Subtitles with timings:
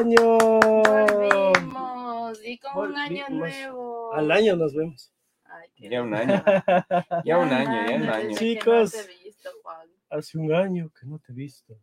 [0.00, 0.38] año.
[0.38, 3.30] Volvimos y con un año Volvimos.
[3.30, 4.14] nuevo.
[4.14, 5.12] Al año nos vemos.
[5.44, 6.42] Ay, qué Ya un año.
[7.24, 8.36] Ya un año, ya un año.
[8.36, 8.94] Chicos.
[8.94, 9.50] no visto.
[10.10, 11.76] Hace un año que no te he visto.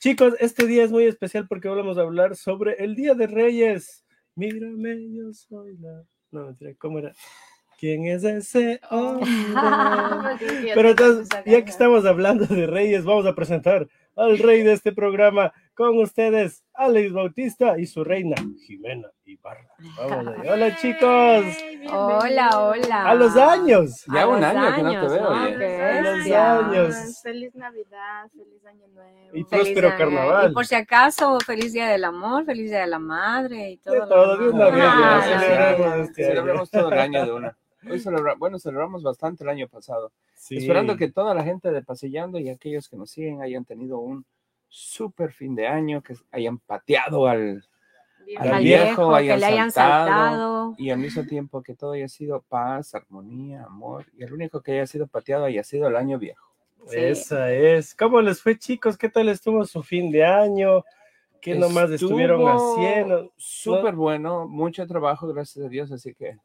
[0.00, 4.04] Chicos, este día es muy especial porque vamos a hablar sobre el Día de Reyes.
[4.34, 6.04] Mírame, yo soy la.
[6.30, 7.12] No, mentira, ¿cómo era?
[7.78, 9.26] ¿Quién es ese hombre?
[10.74, 14.92] Pero entonces, ya que estamos hablando de reyes, vamos a presentar al rey de este
[14.92, 19.66] programa con ustedes, Alex Bautista y su reina, Jimena Ibarra.
[19.96, 20.34] Vamos.
[20.46, 21.44] Hola chicos,
[21.90, 23.04] Hola, hola.
[23.08, 24.04] a los años.
[24.12, 27.20] Ya A un año que no te veo, A los años.
[27.22, 29.30] Feliz Navidad, feliz Año Nuevo.
[29.32, 30.50] Y próspero carnaval.
[30.50, 33.94] Y por si acaso, feliz día del amor, feliz día de la madre y todo.
[33.94, 36.34] De todo, de una vez, celebramos este año.
[36.34, 37.58] Celebramos todo el año de una.
[37.90, 40.12] Hoy celebra- bueno, celebramos bastante el año pasado.
[40.34, 40.56] Sí.
[40.56, 44.24] Esperando que toda la gente de Pasillando y aquellos que nos siguen hayan tenido un
[44.68, 47.64] súper fin de año, que hayan pateado al,
[48.38, 50.06] al Al viejo, viejo, que hayan le hayan saltado.
[50.08, 50.74] saltado.
[50.78, 54.72] y al mismo tiempo que todo haya sido paz, armonía, amor, y el único que
[54.72, 56.48] haya sido pateado haya sido el año viejo.
[56.86, 56.96] Sí.
[56.98, 57.94] Esa es.
[57.94, 58.96] ¿Cómo les fue, chicos?
[58.96, 60.82] ¿Qué tal estuvo su fin de año?
[61.40, 63.32] ¿Qué nomás estuvieron haciendo?
[63.36, 66.38] Súper bueno, mucho trabajo, gracias a Dios, así que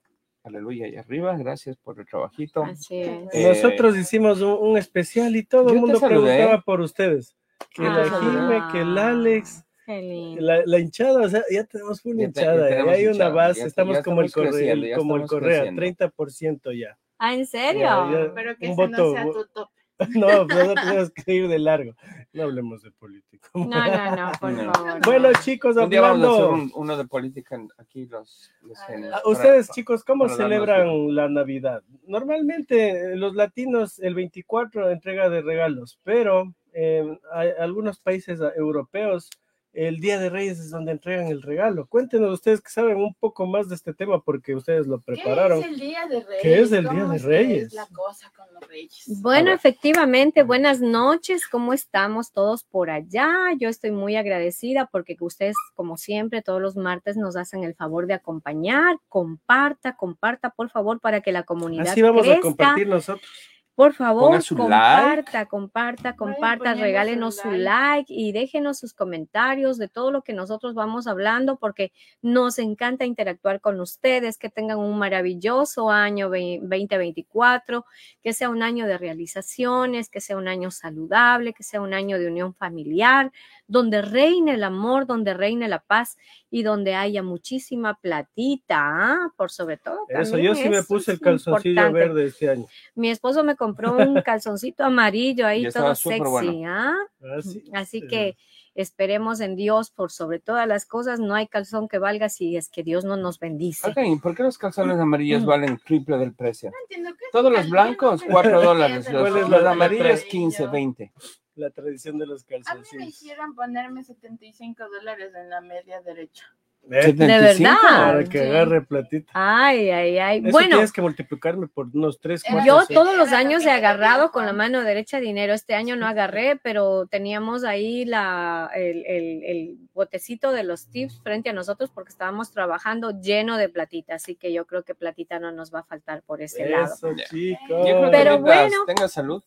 [0.48, 2.64] aleluya y arriba, gracias por el trabajito.
[2.64, 3.10] Así es.
[3.34, 6.36] Eh, Nosotros hicimos un, un especial y todo el mundo saludé.
[6.36, 7.36] preguntaba por ustedes.
[7.72, 8.06] Que Ah.
[8.06, 12.34] la Jime, que el Alex, la, la hinchada, o sea, ya tenemos una Ya te-
[12.34, 15.24] ya hinchada, ya, tenemos hay una base, ya- estamos ya como el Correa, como el
[15.28, 15.82] Correa, creciendo.
[15.82, 16.98] 30% ya.
[17.20, 17.82] Ah, ¿en serio?
[17.82, 18.32] Ya, ya.
[18.36, 19.70] Pero que Un ese voto, no sea tu top.
[20.16, 21.94] No, pues nosotros tenemos que ir de largo.
[22.34, 23.50] No hablemos de política.
[23.56, 24.74] No, no, no, por No.
[24.74, 25.02] favor.
[25.06, 25.40] Bueno, no.
[25.42, 26.64] chicos, Un día vamos a hacer hablando.
[26.64, 31.16] un- uno de política en- aquí los, los Ah, para- Ustedes, chicos, ¿cómo darnos celebran
[31.16, 31.82] la Navidad?
[32.06, 39.30] Normalmente eh, los latinos el 24 entrega de regalos, pero eh, hay algunos países europeos
[39.78, 41.86] el Día de Reyes es donde entregan el regalo.
[41.86, 45.62] Cuéntenos ustedes que saben un poco más de este tema porque ustedes lo prepararon.
[45.62, 46.42] ¿Qué es el Día de Reyes?
[46.42, 47.64] ¿Qué es el ¿Cómo Día de Reyes?
[47.68, 49.22] Es la cosa con los Reyes.
[49.22, 53.30] Bueno, efectivamente, buenas noches, ¿cómo estamos todos por allá?
[53.60, 58.08] Yo estoy muy agradecida porque ustedes, como siempre, todos los martes nos hacen el favor
[58.08, 63.30] de acompañar, comparta, comparta, por favor, para que la comunidad Así vamos a compartir nosotros.
[63.78, 67.64] Por favor, comparta, comparta, comparta, regálenos su like.
[67.64, 71.92] like y déjenos sus comentarios de todo lo que nosotros vamos hablando, porque
[72.24, 77.86] nos encanta interactuar con ustedes, que tengan un maravilloso año ve- 2024,
[78.24, 82.18] que sea un año de realizaciones, que sea un año saludable, que sea un año
[82.18, 83.32] de unión familiar,
[83.68, 86.18] donde reine el amor, donde reine la paz
[86.50, 89.34] y donde haya muchísima platita, ¿ah?
[89.36, 90.00] por sobre todo.
[90.10, 92.00] Eso, yo sí me puse el calzoncillo importante.
[92.00, 92.66] verde este año.
[92.96, 96.70] Mi esposo me compró un calzoncito amarillo ahí todo sexy, bueno.
[96.72, 96.96] ¿ah?
[97.38, 98.38] Así, Así que
[98.76, 101.20] esperemos en Dios por sobre todas las cosas.
[101.20, 103.90] No hay calzón que valga si es que Dios no nos bendice.
[103.90, 106.70] Ok, ¿y ¿por qué los calzones amarillos valen triple del precio?
[106.70, 109.12] No entiendo qué Todos los blancos, no 4 entiendo dólares.
[109.12, 110.30] Los, ¿Cuál es los amarillos, amarillo.
[110.30, 111.12] 15, 20.
[111.56, 116.46] la tradición de los A mí me hicieron ponerme 75 dólares en la media derecha.
[116.92, 117.02] ¿Eh?
[117.04, 117.64] 75.
[117.64, 117.78] verdad?
[117.82, 119.32] Para que agarre platita.
[119.34, 120.38] Ay, ay, ay.
[120.40, 123.72] Eso Bueno, tienes que multiplicarme por unos 3, Yo 4, yo todos los años he
[123.72, 125.54] agarrado con la mano derecha dinero.
[125.54, 131.22] Este año no agarré, pero teníamos ahí la, el, el- el botecito de los tips
[131.22, 134.16] frente a nosotros porque estábamos trabajando lleno de platita.
[134.16, 136.86] Así que yo creo que platita no nos va a faltar por ese lado.
[136.94, 137.26] Eso, Ya.
[137.26, 137.68] chicos.
[137.84, 138.86] Pero mientras bueno.
[138.86, 139.44] tenga salud.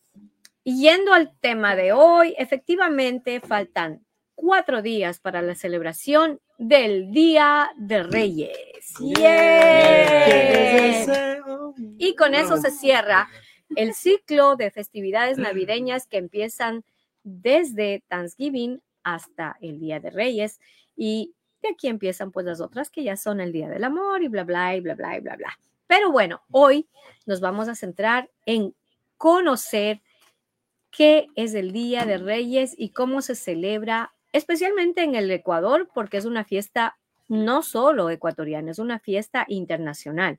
[0.63, 4.05] Y Yendo al tema de hoy, efectivamente faltan
[4.41, 8.95] cuatro días para la celebración del Día de Reyes.
[8.99, 11.05] ¡Yay!
[11.99, 13.29] Y con eso se cierra
[13.75, 16.83] el ciclo de festividades navideñas que empiezan
[17.23, 20.59] desde Thanksgiving hasta el Día de Reyes
[20.95, 24.27] y de aquí empiezan pues las otras que ya son el Día del Amor y
[24.27, 25.55] bla bla y bla bla y bla bla.
[25.85, 26.89] Pero bueno, hoy
[27.27, 28.73] nos vamos a centrar en
[29.17, 30.01] conocer
[30.89, 36.17] qué es el Día de Reyes y cómo se celebra, especialmente en el Ecuador, porque
[36.17, 36.97] es una fiesta
[37.27, 40.37] no solo ecuatoriana, es una fiesta internacional.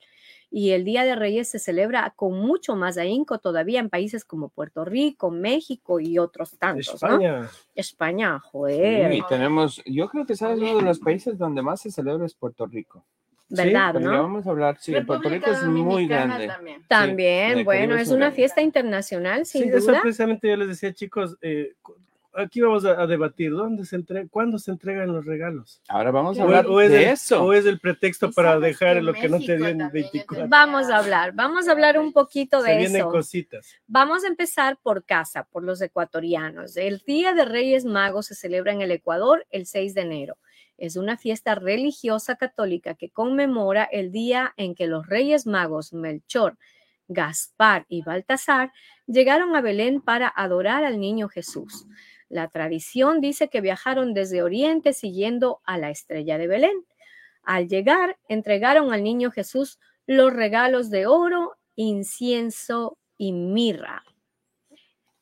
[0.51, 4.51] Y el Día de Reyes se celebra con mucho más ahínco todavía en países como
[4.51, 7.03] Puerto Rico, México y otros tantos.
[7.03, 7.09] ¿no?
[7.09, 7.51] España.
[7.75, 11.91] España, joder, Y tenemos, yo creo que sabes uno de los países donde más se
[11.91, 13.03] celebra es Puerto Rico.
[13.49, 13.91] ¿verdad?
[13.95, 14.23] Pero ya ¿no?
[14.25, 16.47] vamos a hablar, sí, Puerto Rico República es muy grande.
[16.47, 16.83] también.
[16.89, 18.37] También, el bueno, es una grande.
[18.37, 20.03] fiesta internacional, sin Sí, eso duda.
[20.03, 21.73] precisamente yo les decía, chicos, eh,
[22.35, 25.81] aquí vamos a, a debatir, ¿dónde se entre, ¿cuándo se entregan los regalos?
[25.89, 27.45] Ahora vamos a hablar o es de el, eso.
[27.45, 30.13] o es el pretexto para dejar que lo que no te dio en también es
[30.13, 30.45] 24.
[30.45, 33.11] el- Vamos a hablar, vamos a hablar un poquito Se de vienen eso.
[33.11, 33.75] cositas.
[33.87, 36.77] Vamos a empezar por casa, por los ecuatorianos.
[36.77, 40.37] El Día de Reyes Magos se celebra en el Ecuador el 6 de enero.
[40.79, 46.57] Es una fiesta religiosa católica que conmemora el día en que los Reyes Magos Melchor,
[47.09, 48.73] Gaspar y Baltasar
[49.07, 51.87] llegaron a Belén para adorar al niño Jesús.
[52.33, 56.87] La tradición dice que viajaron desde Oriente siguiendo a la estrella de Belén.
[57.43, 64.03] Al llegar, entregaron al niño Jesús los regalos de oro, incienso y mirra.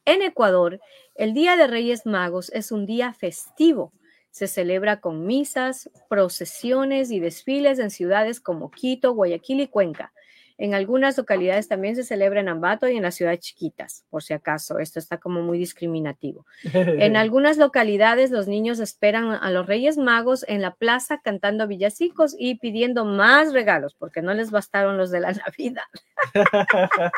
[0.04, 0.78] En Ecuador,
[1.16, 3.92] el Día de Reyes Magos es un día festivo.
[4.30, 10.12] Se celebra con misas, procesiones y desfiles en ciudades como Quito, Guayaquil y Cuenca.
[10.62, 14.34] En algunas localidades también se celebra en Ambato y en las ciudades chiquitas, por si
[14.34, 14.78] acaso.
[14.78, 16.44] Esto está como muy discriminativo.
[16.74, 22.36] En algunas localidades los niños esperan a los Reyes Magos en la plaza cantando villancicos
[22.38, 25.84] y pidiendo más regalos porque no les bastaron los de la Navidad.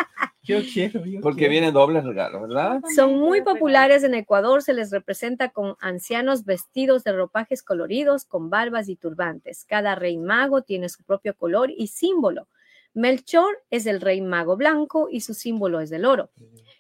[0.44, 1.50] yo quiero, yo Porque quiero.
[1.50, 2.80] viene doble regalo, ¿verdad?
[2.94, 8.50] Son muy populares en Ecuador, se les representa con ancianos vestidos de ropajes coloridos, con
[8.50, 9.64] barbas y turbantes.
[9.64, 12.46] Cada rey mago tiene su propio color y símbolo.
[12.94, 16.30] Melchor es el rey mago blanco y su símbolo es el oro.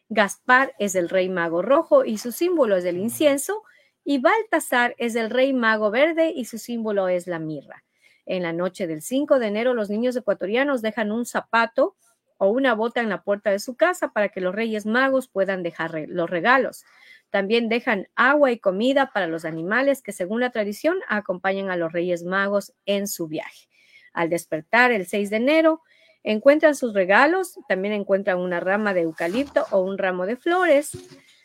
[0.08, 3.62] Gaspar es el rey mago rojo y su símbolo es el incienso.
[4.04, 7.84] Y Baltasar es el rey mago verde y su símbolo es la mirra.
[8.26, 11.96] En la noche del 5 de enero, los niños ecuatorianos dejan un zapato
[12.38, 15.62] o una bota en la puerta de su casa para que los reyes magos puedan
[15.62, 16.84] dejar los regalos.
[17.30, 21.92] También dejan agua y comida para los animales que, según la tradición, acompañan a los
[21.92, 23.68] reyes magos en su viaje.
[24.12, 25.82] Al despertar el 6 de enero,
[26.24, 30.92] encuentran sus regalos, también encuentran una rama de eucalipto o un ramo de flores,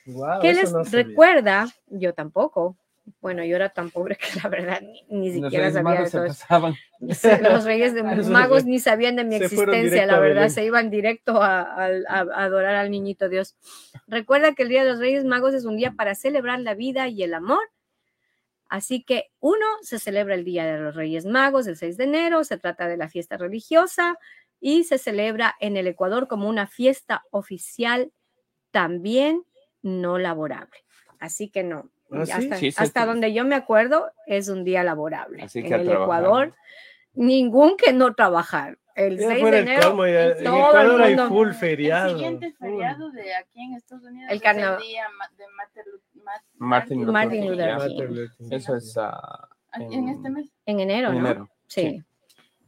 [0.05, 2.77] Guau, que les no recuerda, yo tampoco,
[3.21, 6.45] bueno, yo era tan pobre que la verdad ni, ni siquiera sabía de todo eso.
[7.53, 11.61] Los reyes de magos ni sabían de mi existencia, la verdad, se iban directo a,
[11.61, 13.55] a- a adorar al niñito Dios.
[14.07, 17.07] Recuerda que el Día de los Reyes Magos es un día para celebrar la vida
[17.07, 17.59] y el amor.
[18.69, 22.43] Así que uno se celebra el Día de los Reyes Magos el 6 de enero,
[22.43, 24.17] se trata de la fiesta religiosa
[24.59, 28.11] y se celebra en el Ecuador como una fiesta oficial
[28.71, 29.43] también
[29.81, 30.77] no laborable.
[31.19, 32.31] Así que no, ¿Ah, sí?
[32.31, 33.07] hasta, Sí, sí, hasta sí.
[33.07, 35.43] donde yo me acuerdo es un día laborable.
[35.43, 36.03] Así en que a el trabajar.
[36.23, 36.55] Ecuador,
[37.13, 38.77] ningún que no trabajar.
[38.95, 41.47] El Ya 6 fuera de el enero, colmo, ya- en todo el Ecuador hay full
[41.49, 42.09] El feriado.
[42.09, 42.67] siguiente full.
[42.69, 44.81] feriado de aquí en Estados Unidos El es carnaval.
[44.81, 45.03] el día
[45.37, 47.75] de Martin Lu- Ma- Martin Luther Martin King, Luther ya.
[47.77, 47.79] King.
[47.97, 48.47] Martin Luther King.
[48.51, 50.49] Eso es ah, en, en- este mes.
[50.65, 51.29] en enero, en ¿no?
[51.29, 51.49] enero.
[51.67, 51.81] Sí.
[51.81, 52.03] sí.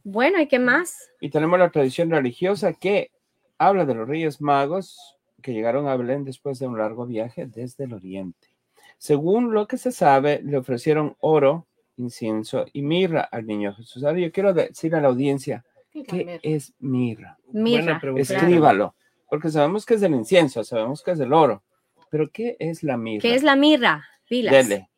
[0.04, 1.10] Bueno, ¿y qué más?
[1.20, 3.10] Y tenemos la tradición religiosa que
[3.58, 4.98] habla de los Reyes Magos
[5.42, 8.48] que llegaron a Belén después de un largo viaje desde el Oriente.
[8.98, 11.66] Según lo que se sabe, le ofrecieron oro,
[11.96, 14.04] incienso y mirra al niño Jesús.
[14.04, 17.38] Ahora yo quiero decir a la audiencia, ¿qué es mirra?
[17.52, 18.00] Mirra.
[18.16, 18.94] Escríbalo,
[19.28, 21.62] porque sabemos que es del incienso, sabemos que es del oro,
[22.10, 23.22] pero ¿qué es la mirra?
[23.22, 24.04] ¿Qué es la mirra?
[24.28, 24.52] Pilas.
[24.52, 24.88] Dele.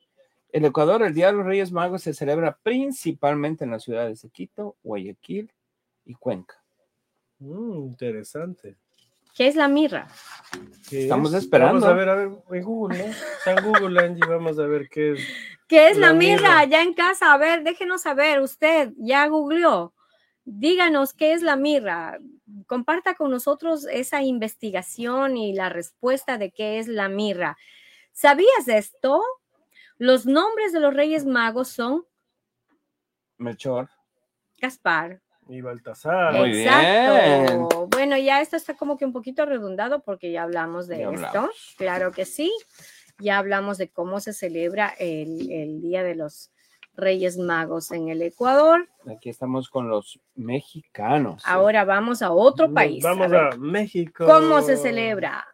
[0.53, 4.29] El Ecuador, el Día de los Reyes Magos se celebra principalmente en las ciudades de
[4.29, 5.51] Quito, Guayaquil
[6.05, 6.63] y Cuenca.
[7.39, 8.77] Mm, interesante.
[9.35, 10.09] ¿Qué es la mirra?
[10.91, 11.45] ¿Qué Estamos es?
[11.45, 11.81] esperando.
[11.81, 13.05] Vamos a ver, a ver, en Google, ¿no?
[13.05, 15.21] Está en Google, Angie, vamos a ver qué es.
[15.67, 16.37] ¿Qué es la, La mirra?
[16.43, 16.59] mirra.
[16.59, 19.95] Allá en casa, a ver, déjenos saber, usted ya googleó.
[20.45, 22.19] Díganos qué es la mirra.
[22.67, 27.57] Comparta con nosotros esa investigación y la respuesta de qué es la mirra.
[28.13, 29.23] ¿Sabías esto?
[30.03, 32.05] Los nombres de los Reyes Magos son
[33.39, 33.89] Melchor.
[34.61, 35.21] Gaspar.
[35.49, 36.35] Y Baltasar.
[36.35, 37.87] Muy Exacto.
[37.87, 41.27] Bueno, ya esto está como que un poquito redundado porque ya hablamos de Ya esto.
[41.29, 41.75] hablamos.
[41.79, 42.53] Claro que sí.
[43.21, 46.51] Ya hablamos de cómo se celebra el, el Día de los
[46.95, 48.89] Reyes Magos en el Ecuador.
[49.09, 51.45] Aquí estamos con los mexicanos.
[51.47, 53.05] Ahora vamos a otro país.
[53.05, 54.25] Vamos a México.
[54.27, 55.47] ¿Cómo se celebra?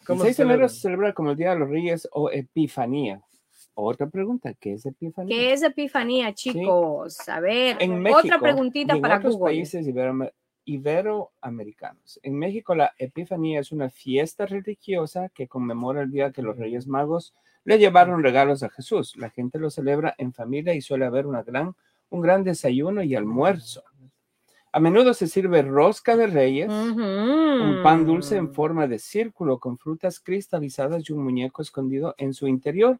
[0.00, 0.74] El ¿Cómo 6 se de enero celebra?
[0.74, 3.20] se celebra como el Día de los Reyes o Epifanía.
[3.74, 5.34] Otra pregunta, ¿qué es Epifanía?
[5.36, 7.28] ¿Qué es Epifanía, chicos?
[7.28, 9.54] A ver, En México otra preguntita y en para otros Google.
[9.54, 10.30] países ibero-
[10.64, 12.20] iberoamericanos.
[12.22, 16.86] En México la Epifanía es una fiesta religiosa que conmemora el día que los Reyes
[16.86, 19.16] Magos le llevaron regalos a Jesús.
[19.16, 21.74] La gente lo celebra en familia y suele haber una gran,
[22.10, 23.82] un gran desayuno y almuerzo.
[24.74, 29.76] A menudo se sirve rosca de reyes, un pan dulce en forma de círculo con
[29.78, 32.98] frutas cristalizadas y un muñeco escondido en su interior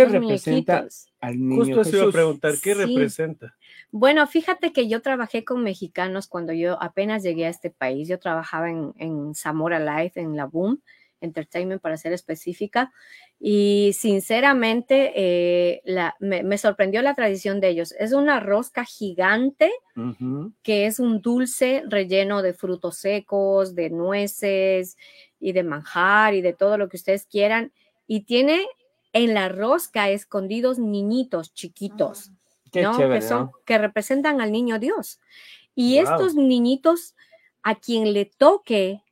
[0.00, 1.12] Los representa muñequitos.
[1.20, 2.80] al niño Justo eso iba a preguntar, ¿qué Sí.
[2.86, 3.56] representa?
[3.90, 8.08] Bueno, fíjate que yo trabajé con mexicanos cuando yo apenas llegué a este país.
[8.08, 10.80] Yo trabajaba en, en Zamora Life, en la Boom,
[11.20, 12.90] Entertainment para ser específica.
[13.38, 17.92] Y sinceramente eh, la- me, me sorprendió la tradición de ellos.
[17.98, 19.70] Es una rosca gigante
[20.62, 24.96] que es un dulce relleno de frutos secos, de nueces
[25.38, 27.72] y de manjar y de todo lo que ustedes quieran.
[28.06, 28.66] Y tiene
[29.12, 32.30] en la rosca escondidos niñitos chiquitos.
[32.72, 32.96] Qué ¿no?
[32.96, 33.52] chévere, que, son, ¿no?
[33.66, 35.20] que representan al niño Dios.
[35.74, 36.04] Y Wow.
[36.12, 37.14] estos niñitos,
[37.62, 39.02] a quien le toque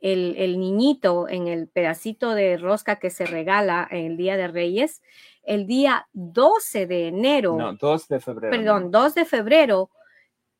[0.00, 4.48] el, el niñito en el pedacito de rosca que se regala en el Día de
[4.48, 5.02] Reyes,
[5.42, 8.50] el día 12 de enero, No, 2 de febrero.
[8.50, 9.90] perdón, 2 de febrero,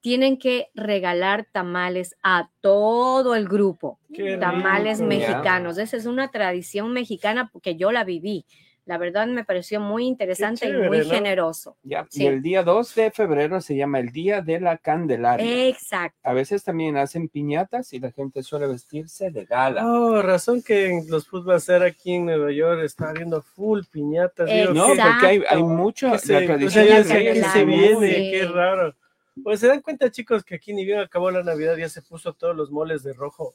[0.03, 5.09] tienen que regalar tamales a todo el grupo Qué tamales rico.
[5.09, 5.77] mexicanos.
[5.79, 8.47] Esa es una tradición mexicana porque yo la viví.
[8.91, 11.77] La verdad me pareció muy interesante y muy generoso.
[11.85, 12.25] Ya, Sí.
[12.25, 15.69] Y el día 2 de febrero se llama el Día de la Candelaria.
[15.69, 16.19] Exacto.
[16.25, 19.87] A veces también hacen piñatas y la gente suele vestirse de gala.
[19.87, 24.51] Oh, razón que los fútbol aquí en Nueva York está habiendo full piñatas.
[24.51, 28.09] digo, no, ¿qué- porque hay, hay mucho, se- la o tradición sea, que se viene,
[28.13, 28.31] sí.
[28.33, 28.97] qué raro.
[29.45, 32.33] Pues se dan cuenta, chicos, que aquí ni bien acabó la Navidad, ya se puso
[32.33, 33.55] todos los moles de rojo.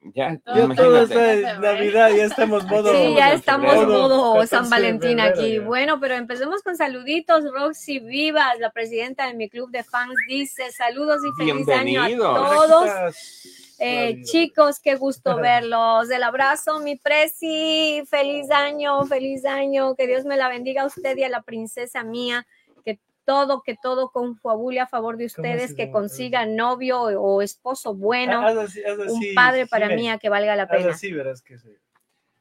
[0.00, 2.92] Ya, Ya todo está en Navidad, ya estamos modo.
[2.92, 3.92] Sí, ya estamos febrero.
[3.92, 5.54] modo 14 San Valentín febrero aquí.
[5.56, 5.62] ya.
[5.62, 7.44] Bueno, pero empecemos con saluditos.
[7.52, 12.08] Roxy Vivas, la presidenta de mi club de fans, dice saludos y feliz año a
[12.36, 12.90] todos.
[13.80, 16.10] Eh, chicos, qué gusto verlos.
[16.10, 18.02] El abrazo, mi presi.
[18.08, 19.94] Feliz año, feliz año.
[19.94, 22.44] Que Dios me la bendiga a usted y a la princesa mía.
[23.28, 25.92] Todo, que todo confabule a favor de ¿Cómo ustedes, que llama?
[25.98, 30.66] consiga novio o esposo bueno, así, haz un padre para mí a que valga la
[30.66, 30.92] pena.
[30.92, 31.68] así, verás que sí.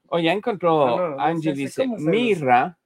[0.07, 1.87] Oye, ya encontró, No, no, Angie no sé dice.
[1.87, 2.77] Mirra.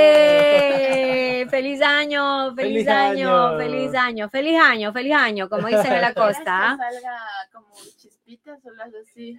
[0.00, 1.46] ¡Eh!
[1.50, 2.54] ¡Feliz año!
[2.54, 3.46] ¡Feliz, ¡Feliz año!
[3.48, 3.58] año!
[3.58, 4.30] ¡Feliz año!
[4.30, 4.92] ¡Feliz año!
[4.94, 5.48] ¡Feliz año!
[5.50, 6.78] Como dicen en la ¿Quieres costa.
[6.78, 7.18] que salga
[7.52, 7.68] como
[7.98, 9.38] chispitas o las así?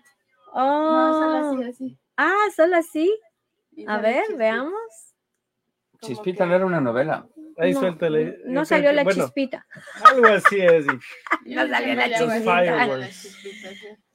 [0.53, 0.59] Oh.
[0.61, 1.97] No, solo así, así.
[2.15, 3.19] Ah, solo así.
[3.87, 4.37] A ver, chispitas.
[4.37, 5.08] veamos.
[6.01, 7.27] Chispita que- no era una novela.
[7.57, 8.37] Ahí no, suéltale.
[8.45, 9.65] No salió que- la bueno, chispita.
[10.05, 10.85] Algo así es.
[10.85, 10.89] y-
[11.55, 12.87] No salió la chispita.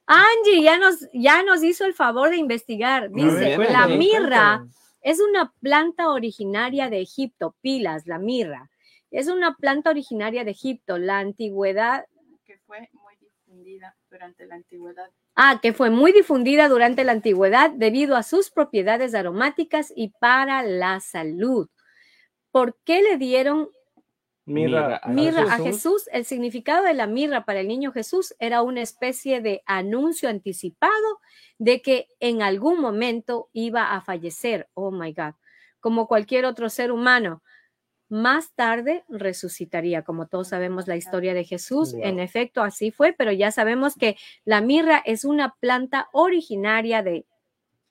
[0.06, 3.10] Angie ya nos, ya nos hizo el favor de investigar.
[3.10, 4.64] Dice, ver, la mirra
[5.02, 7.54] es una planta originaria de Egipto.
[7.60, 8.70] Pilas, la mirra.
[9.10, 10.98] Es una planta originaria de Egipto.
[10.98, 12.04] La antigüedad,
[12.44, 15.10] Que fue muy difundida durante la antigüedad.
[15.36, 20.62] ah, que fue muy difundida durante la antigüedad debido a sus propiedades aromáticas y para
[20.62, 21.68] la salud.
[22.54, 23.68] ¿Por qué le dieron
[24.44, 25.64] Mira, A mirra a Jesús.
[25.64, 26.08] Jesús?
[26.12, 31.18] El significado de la mirra para el niño Jesús era una especie de anuncio anticipado
[31.58, 34.68] de que en algún momento iba a fallecer.
[34.74, 35.34] Oh my God.
[35.80, 37.42] Como cualquier otro ser humano.
[38.08, 41.92] Más tarde resucitaría, como todos sabemos la historia de Jesús.
[41.92, 42.04] Wow.
[42.04, 47.26] En efecto, así fue, pero ya sabemos que la mirra es una planta originaria de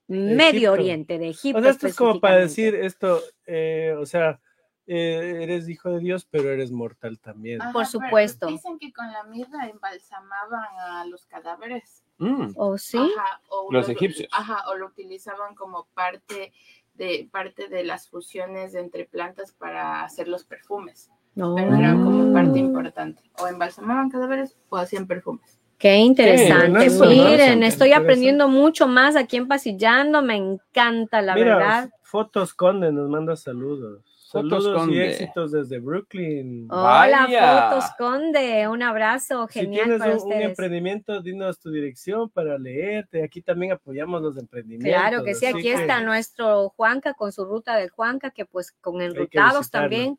[0.06, 0.72] Medio Egipto.
[0.72, 1.58] Oriente, de Egipto.
[1.58, 4.40] O sea, esto es como para decir esto, eh, o sea,
[4.86, 7.60] eh, eres hijo de Dios, pero eres mortal también.
[7.62, 8.46] Ajá, Por supuesto.
[8.46, 12.04] Dicen que con la mirra embalsamaban a los cadáveres.
[12.18, 12.98] Mm, ¿Oh, sí?
[12.98, 14.28] Ajá, o Los lo- egipcios.
[14.32, 16.52] Ajá, o lo utilizaban como parte
[16.94, 21.10] de parte de las fusiones entre plantas para hacer los perfumes.
[21.34, 21.56] No.
[21.56, 23.20] Pero era como parte importante.
[23.40, 25.58] O embalsamaban cadáveres o hacían perfumes.
[25.76, 26.68] Qué interesante.
[26.96, 30.22] buenazo, Miren, estoy aprendiendo mucho más aquí en Pasillando.
[30.22, 31.90] Me encanta, la Mira, verdad.
[32.02, 34.04] Fotos Conde nos manda saludos.
[34.34, 35.10] Fotos Saludos y Conde.
[35.10, 36.66] éxitos desde Brooklyn.
[36.70, 37.70] Hola, Vaya.
[37.70, 38.68] Fotos Conde.
[38.68, 40.44] Un abrazo si genial tienes para un, un ustedes.
[40.50, 43.22] emprendimiento, dinos tu dirección para leerte.
[43.24, 45.00] Aquí también apoyamos los emprendimientos.
[45.00, 48.72] Claro que sí, aquí que- está nuestro Juanca con su ruta del Juanca, que pues
[48.72, 50.18] con enrutados también,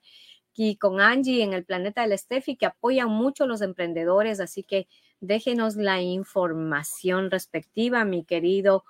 [0.58, 4.88] y con Angie en el planeta del Steffi, que apoyan mucho los emprendedores, así que
[5.20, 8.86] déjenos la información respectiva, mi querido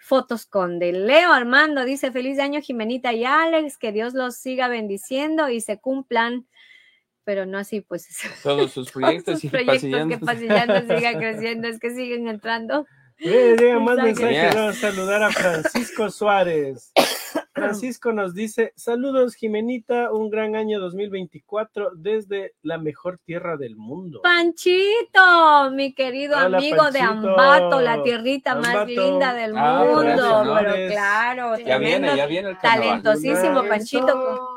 [0.00, 0.92] Fotos Conde.
[0.92, 5.78] Leo Armando dice, feliz año Jimenita y Alex, que Dios los siga bendiciendo y se
[5.78, 6.46] cumplan,
[7.22, 8.08] pero no así pues
[8.42, 10.18] todos sus todos proyectos sus y proyectos pasillando.
[10.18, 12.86] que Pasillando sigan creciendo, es que siguen entrando.
[13.18, 14.46] Llega más mensajes.
[14.46, 14.54] Yes.
[14.54, 16.92] Vamos a saludar a Francisco Suárez.
[17.54, 24.20] Francisco nos dice: Saludos, Jimenita, un gran año 2024 desde la mejor tierra del mundo.
[24.22, 27.00] Panchito, mi querido Hola, amigo de.
[27.00, 30.02] Ambato, la tierrita más linda del Ah, mundo.
[30.02, 33.02] gracias, pero claro, Ya viene, ya viene el carnaval.
[33.02, 33.64] talentosísimo.
[33.68, 34.49] Panchito.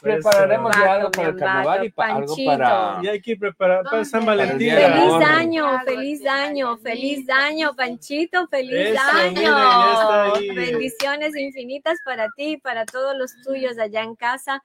[0.00, 2.98] Prepararemos ya algo para el carnaval y vato, pa- algo para...
[3.02, 4.70] Y hay que preparar para San Para Valentín.
[4.70, 5.24] Feliz amor.
[5.24, 9.40] año, feliz año, feliz año, Panchito, feliz Eso, año.
[9.42, 10.32] ya.
[10.54, 14.62] Bendiciones infinitas para ti y para todos los tuyos allá en casa.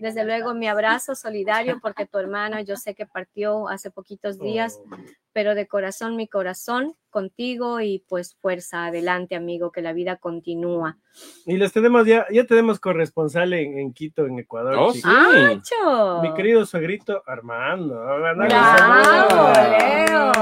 [0.00, 4.78] Desde luego mi abrazo solidario porque tu hermana yo sé que partió hace poquitos días,
[4.80, 4.96] Oh,
[5.32, 10.98] pero de corazón mi corazón contigo y pues fuerza adelante, amigo, que la vida continúa.
[11.46, 14.74] Y les tenemos ya, ya tenemos corresponsal en, en Quito, en Ecuador.
[14.78, 15.02] Oh, sí.
[15.04, 16.22] ¡Acho!
[16.22, 17.94] Mi querido suegrito Armando.
[18.04, 19.52] ¡Bravo.
[19.70, 20.32] Leo!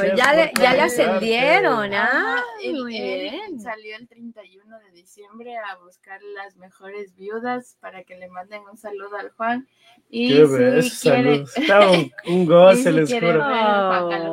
[0.00, 2.42] Gracias Ya le, ya le ascendieron, ¿ah?
[2.62, 3.60] Él, Muy él bien.
[3.60, 8.76] salió el 31 de diciembre a buscar las mejores viudas para que le manden un
[8.78, 9.66] saludo al Juan.
[10.10, 11.56] Y Qué si quiere, saludos.
[11.58, 13.44] Está un, un goce, si les juro.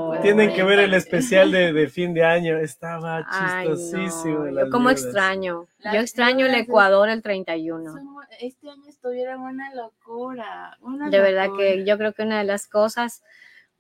[0.10, 2.58] pues, Tienen por que ver el especial de, de fin de año.
[2.58, 4.46] Estaba Ay, chistosísimo.
[4.46, 5.68] no, yo como extraño.
[5.94, 7.92] Yo extraño el Ecuador el 31.
[7.92, 8.08] Son-
[8.40, 10.78] Este año estuvieron una locura.
[10.82, 11.66] Una De verdad locura.
[11.66, 13.22] que yo creo que una de las cosas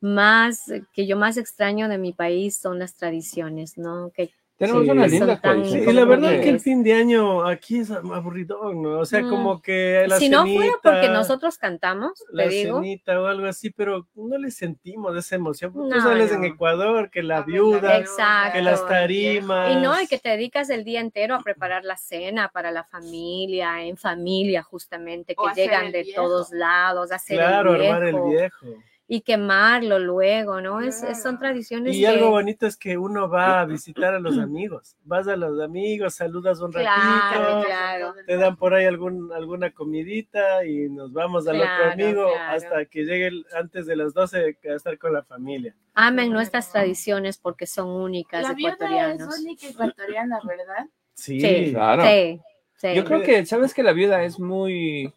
[0.02, 4.12] más que yo más extraño de mi país son las tradiciones, ¿no?
[4.14, 5.84] Que Tenemos Sí, una son linda tan- tradición.
[5.84, 6.64] Sí, y la verdad que que el es.
[6.64, 9.00] fin de año aquí es aburridón, ¿no?
[9.00, 9.30] O sea, Mm.
[9.30, 13.48] como que la si no fuera porque nosotros cantamos, la te digo, cenita o algo
[13.48, 15.74] así, pero no le sentimos esa emoción.
[15.74, 16.48] porque Tú No, sales en no.
[16.48, 18.54] Ecuador, que la viuda, Exacto.
[18.54, 19.74] que las tarimas.
[19.74, 22.86] y no, y que te dedicas el día entero a preparar la cena para la
[22.86, 26.22] familia, en familia justamente, que llegan de viejo.
[26.24, 28.66] todos lados, a hacer Claro, el viejo, armar el viejo.
[29.08, 30.82] Y quemarlo luego, ¿no?
[30.82, 34.20] Es, es- son tradiciones Y que- algo bonito es que uno va a visitar a
[34.20, 34.96] los amigos.
[35.04, 38.14] Vas a los amigos, saludas un Claro, ratito, claro.
[38.26, 42.54] te dan por ahí algún, alguna comidita y nos vamos al Claro, otro amigo claro.
[42.56, 45.76] hasta que llegue el- antes de las 12 a estar con la familia.
[45.94, 49.34] amen nuestras tradiciones porque son únicas La viuda ecuatorianos.
[49.36, 50.88] es única ecuatoriana, ¿verdad?
[51.14, 51.72] Sí, Sí.
[51.72, 52.04] Claro.
[52.04, 52.42] Sí,
[52.76, 52.96] sí.
[52.96, 55.14] Yo creo que, ¿sabes que La viuda es muy...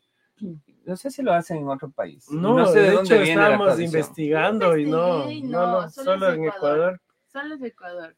[0.88, 2.30] No sé si lo hacen en otro país.
[2.30, 4.00] No, sé de, de, hecho dónde viene estábamos tradición.
[4.00, 6.49] investigando y no, y no, no, no, solo en Ecuador.
[6.49, 7.00] Ecuador.
[7.30, 8.16] Solo es de Ecuador.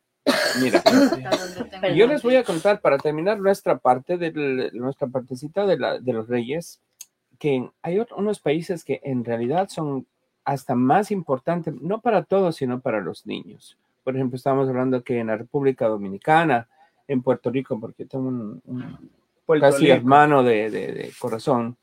[0.61, 0.83] Mira,
[1.97, 6.13] yo les voy a contar para terminar nuestra parte de nuestra partecita de, la, de
[6.13, 6.81] los reyes,
[7.41, 10.07] que hay ot- unos países que en realidad son
[10.45, 13.77] hasta más importantes, no para todos, sino para los niños.
[14.05, 16.69] Por ejemplo, estamos hablando que en la República Dominicana,
[17.09, 18.99] en Puerto Rico, porque tengo un, un
[19.61, 19.95] casi Rico.
[19.97, 21.77] hermano de, de- de corazón,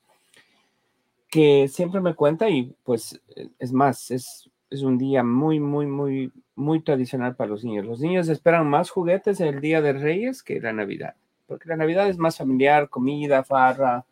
[1.38, 5.86] que siempre me cuenta y pues eh, es más, es, es un día muy, muy,
[5.86, 7.86] muy, muy tradicional para los niños.
[7.86, 11.14] Los niños esperan más juguetes el Día de Reyes que la Navidad,
[11.46, 14.04] porque la Navidad es más familiar, comida, farra,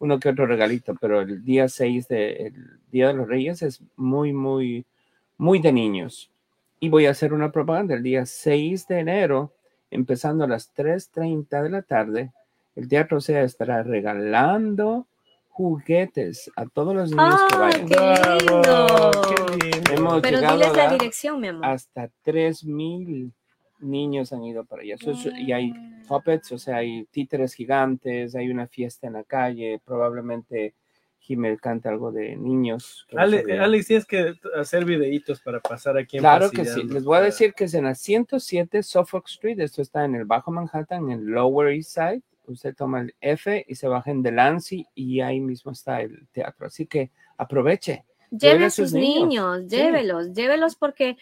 [0.00, 3.80] uno que otro regalito, pero el día 6 de, el Día de los Reyes es
[3.94, 4.84] muy, muy,
[5.38, 6.32] muy de niños.
[6.80, 9.52] Y voy a hacer una propaganda el día 6 de enero,
[9.92, 12.32] empezando a las 3.30 de la tarde.
[12.74, 15.06] El Teatro SEA estará regalando
[15.54, 17.86] juguetes a todos los niños que ¡Ay, vayan.
[17.88, 19.10] qué lindo!
[19.28, 19.92] qué lindo.
[19.92, 21.64] Hemos Pero diles la dirección, mi amor.
[21.64, 23.30] Hasta 3.000
[23.78, 24.96] niños han ido para allá.
[24.96, 25.72] Eso es- y hay
[26.08, 30.74] puppets, o sea, hay títeres gigantes, hay una fiesta en la calle, probablemente
[31.20, 33.06] Jiménez canta algo de niños.
[33.08, 33.62] que no Ale, sabía.
[33.62, 36.82] Alex, tienes que hacer videitos para pasar aquí en Claro que sí.
[36.82, 39.60] Les voy a decir que es en la 107 Suffolk Street.
[39.60, 42.22] Esto está en el Bajo Manhattan, en el Lower East Side.
[42.46, 46.66] Usted toma el F y se baja en Delancey y ahí mismo está el teatro.
[46.66, 48.04] Así que aproveche.
[48.30, 49.28] Lleve lleve a sus niños.
[49.28, 49.76] niños, Sí.
[49.76, 51.16] llévelos, llévelos porque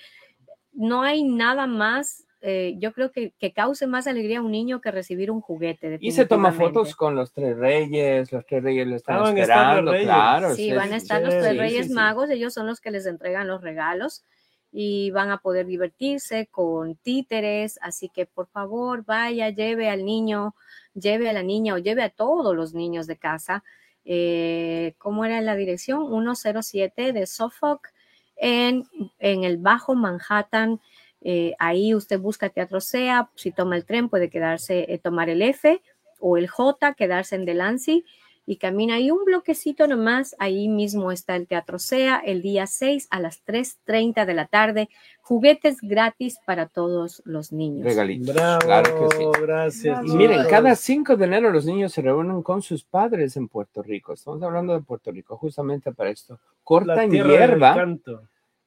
[0.72, 4.80] no hay nada más, eh, yo creo que, que cause más alegría a un niño
[4.80, 5.98] que recibir un juguete.
[6.00, 8.32] Y se toma fotos con los tres reyes.
[8.32, 9.92] Los tres reyes lo están Ah, estar los esperando.
[9.92, 10.06] reyes.
[10.06, 10.54] Claro.
[10.54, 11.92] Sí, es- van a estar los tres sí, Reyes sí.
[11.92, 14.24] Magos, ellos son los que les entregan los regalos
[14.72, 20.54] y van a poder divertirse con títeres, así que por favor vaya, lleve al niño,
[20.94, 23.62] lleve a la niña o lleve a todos los niños de casa.
[24.06, 26.08] Eh, ¿Cómo era la dirección?
[26.08, 27.92] 107 de Suffolk
[28.36, 28.84] en,
[29.18, 30.80] en el Bajo Manhattan.
[31.20, 35.42] Eh, ahí usted busca Teatro SEA, si toma el tren puede quedarse, eh, tomar el
[35.42, 35.82] F
[36.18, 38.04] o el J, quedarse en Delancey
[38.44, 43.08] y camina ahí un bloquecito nomás, ahí mismo está el Teatro SEA, el día 6
[43.10, 44.88] a las 3.30 de la tarde,
[45.20, 47.84] juguetes gratis para todos los niños.
[47.84, 48.34] Regalitos.
[48.34, 49.24] Bravo, Claro que sí.
[49.42, 50.04] gracias.
[50.06, 53.82] Y miren, cada 5 de enero los niños se reúnen con sus padres en Puerto
[53.82, 54.12] Rico.
[54.12, 56.38] Estamos hablando de Puerto Rico justamente para esto.
[56.64, 57.76] Cortan hierba,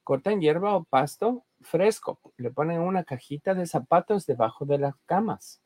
[0.02, 2.18] cortan hierba o pasto fresco.
[2.36, 5.60] Le ponen una cajita de zapatos debajo de las camas,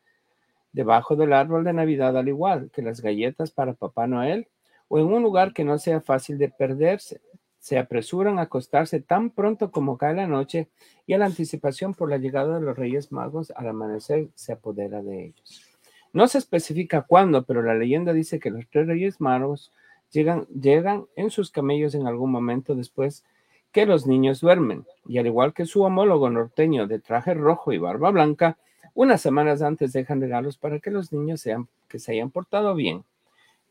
[0.72, 4.48] debajo del árbol de Navidad, al igual que las galletas para Papá Noel,
[4.88, 7.20] o en un lugar que no sea fácil de perderse.
[7.58, 10.68] Se apresuran a acostarse tan pronto como cae la noche
[11.06, 15.02] y a la anticipación por la llegada de los Reyes Magos al amanecer se apodera
[15.02, 15.62] de ellos.
[16.12, 19.72] No se especifica cuándo, pero la leyenda dice que los tres Reyes Magos
[20.10, 23.24] llegan, llegan en sus camellos en algún momento después
[23.72, 27.78] que los niños duermen, y al igual que su homólogo norteño de traje rojo y
[27.78, 28.58] barba blanca,
[28.94, 33.04] unas semanas antes dejan regalos para que los niños sean, que se hayan portado bien.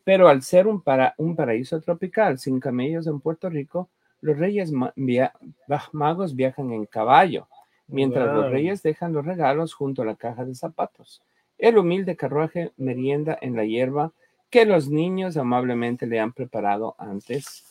[0.03, 3.89] Pero al ser un, para, un paraíso tropical sin camellos en Puerto Rico,
[4.21, 5.33] los reyes ma- via-
[5.67, 7.47] ba- magos viajan en caballo,
[7.87, 11.21] mientras los reyes dejan los regalos junto a la caja de zapatos.
[11.57, 14.11] El humilde carruaje merienda en la hierba
[14.49, 17.65] que los niños amablemente le han preparado antes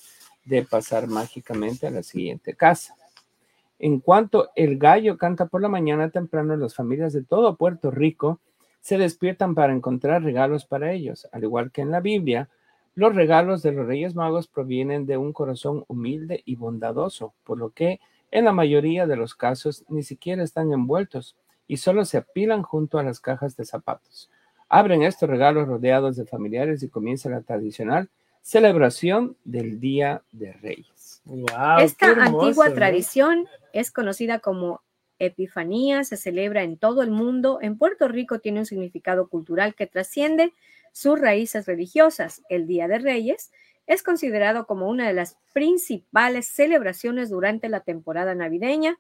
[0.45, 2.95] de pasar mágicamente a la siguiente casa.
[3.79, 8.41] En cuanto el gallo canta por la mañana temprano, las familias de todo Puerto Rico
[8.81, 11.29] se despiertan para encontrar regalos para ellos.
[11.33, 12.49] Al igual que en la Biblia,
[12.95, 17.71] los regalos de los Reyes Magos provienen de un corazón humilde y bondadoso, por lo
[17.71, 21.37] que en la mayoría de los casos ni siquiera están envueltos
[21.69, 24.31] y solo se apilan junto a las cajas de zapatos.
[24.69, 28.11] Abren estos regalos rodeados de familiares y comienza la tradicional
[28.43, 30.98] celebración del Día de Reyes.
[31.29, 32.75] Wow, Esta hermoso, antigua ¿no?
[32.75, 34.83] tradición es conocida como
[35.19, 37.59] Epifanía, se celebra en todo el mundo.
[37.61, 40.55] En Puerto Rico tiene un significado cultural que trasciende
[40.93, 42.43] sus raíces religiosas.
[42.49, 43.53] El Día de Reyes
[43.87, 48.99] es considerado como una de las principales celebraciones durante la temporada navideña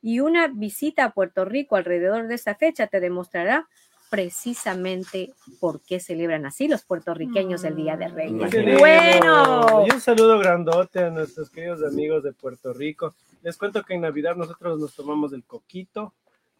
[0.00, 3.68] y una visita a Puerto Rico alrededor de esta fecha te demostrará
[4.10, 8.50] precisamente por qué celebran así los puertorriqueños el Día de Reyes.
[8.50, 8.78] Qué lindo.
[8.80, 9.86] Bueno.
[9.86, 13.14] Y un saludo grandote a nuestros queridos amigos de Puerto Rico.
[13.42, 16.14] Les cuento que en Navidad nosotros nos tomamos el coquito.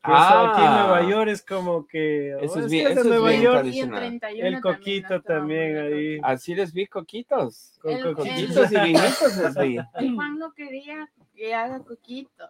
[0.04, 0.86] eso aquí en Ah.
[0.86, 2.30] Nueva York es como que.
[2.40, 3.58] Eso oh, es es bien- eso es Nueva bien York.
[3.58, 4.02] tradicional.
[4.04, 6.18] Y en 31 El coquito también el ahí.
[6.22, 7.78] Así les vi coquitos.
[7.82, 9.78] Con El- Coquitos y vinitos les vi.
[10.14, 12.44] Juan no quería que haga coquito.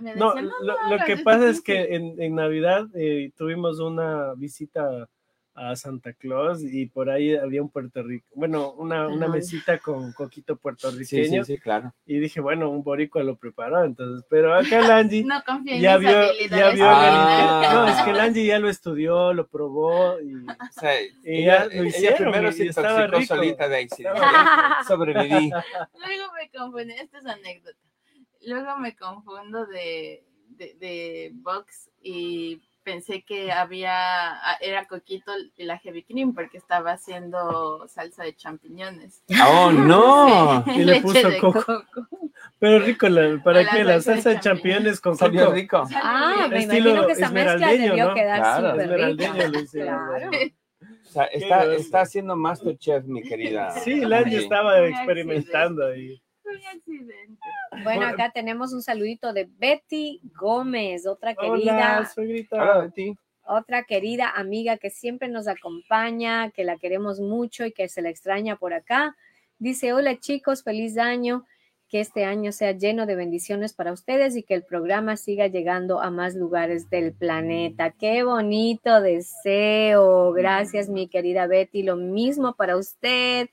[0.00, 1.86] Me No, lo, no lo hagas, que pasa es difícil".
[1.88, 5.08] que en, en Navidad eh, tuvimos una visita
[5.56, 10.12] a Santa Claus y por ahí había un Puerto Rico, bueno, una, una mesita con
[10.12, 11.94] coquito Sí, puertorriqueño sí, sí, claro.
[12.04, 15.80] y dije, bueno, un boricua lo preparó, entonces, pero acá el Angie No confío en
[15.80, 16.10] ya vio,
[16.50, 17.70] ya vio, Ah.
[17.72, 21.58] no, es que el Angie ya lo estudió, lo probó y O sea, Y ella,
[21.58, 23.34] ya lo ella hicieron primero se intoxicó rico.
[23.36, 23.88] solita de ahí.
[23.96, 24.02] sí,
[24.88, 25.50] Sobreviví.
[25.50, 27.78] Luego me confundo, esta es anécdota.
[28.46, 33.92] Luego me confundo de, de, de box y pensé que había,
[34.34, 39.22] ah, era coquito y la heavy cream porque estaba haciendo salsa de champiñones.
[39.48, 40.62] ¡Oh, no!
[40.76, 41.64] Y le puso coco.
[41.64, 42.18] coco.
[42.58, 43.84] pero rico, la- ¿para La qué?
[43.84, 44.42] La salsa de champiñones.
[44.42, 45.54] champiñones con Salió coco.
[45.54, 45.88] rico.
[45.94, 48.14] Ah, me Estilo imagino que esa mezcla debió ¿no?
[48.14, 49.48] quedar Claro, súper rica.
[49.48, 50.06] lo hicieron.
[50.08, 50.30] Claro.
[51.06, 53.70] O sea, está, está haciendo Masterchef, mi querida.
[53.70, 54.38] Sí, Angie.
[54.38, 56.20] estaba experimentando ahí.
[56.54, 57.40] Fue un accidente.
[57.82, 62.56] Bueno, acá tenemos un saludito de Betty Gómez, otra Hola, querida, suegrita.
[62.62, 63.16] Hola, Betty.
[63.44, 68.10] otra querida amiga que siempre nos acompaña, que la queremos mucho y que se la
[68.10, 69.16] extraña por acá.
[69.58, 71.44] Dice, hola chicos, feliz año,
[71.88, 76.00] que este año sea lleno de bendiciones para ustedes y que el programa siga llegando
[76.00, 77.90] a más lugares del planeta.
[77.90, 80.32] Qué bonito deseo.
[80.32, 81.82] Gracias, mi querida Betty.
[81.82, 83.48] Lo mismo para usted.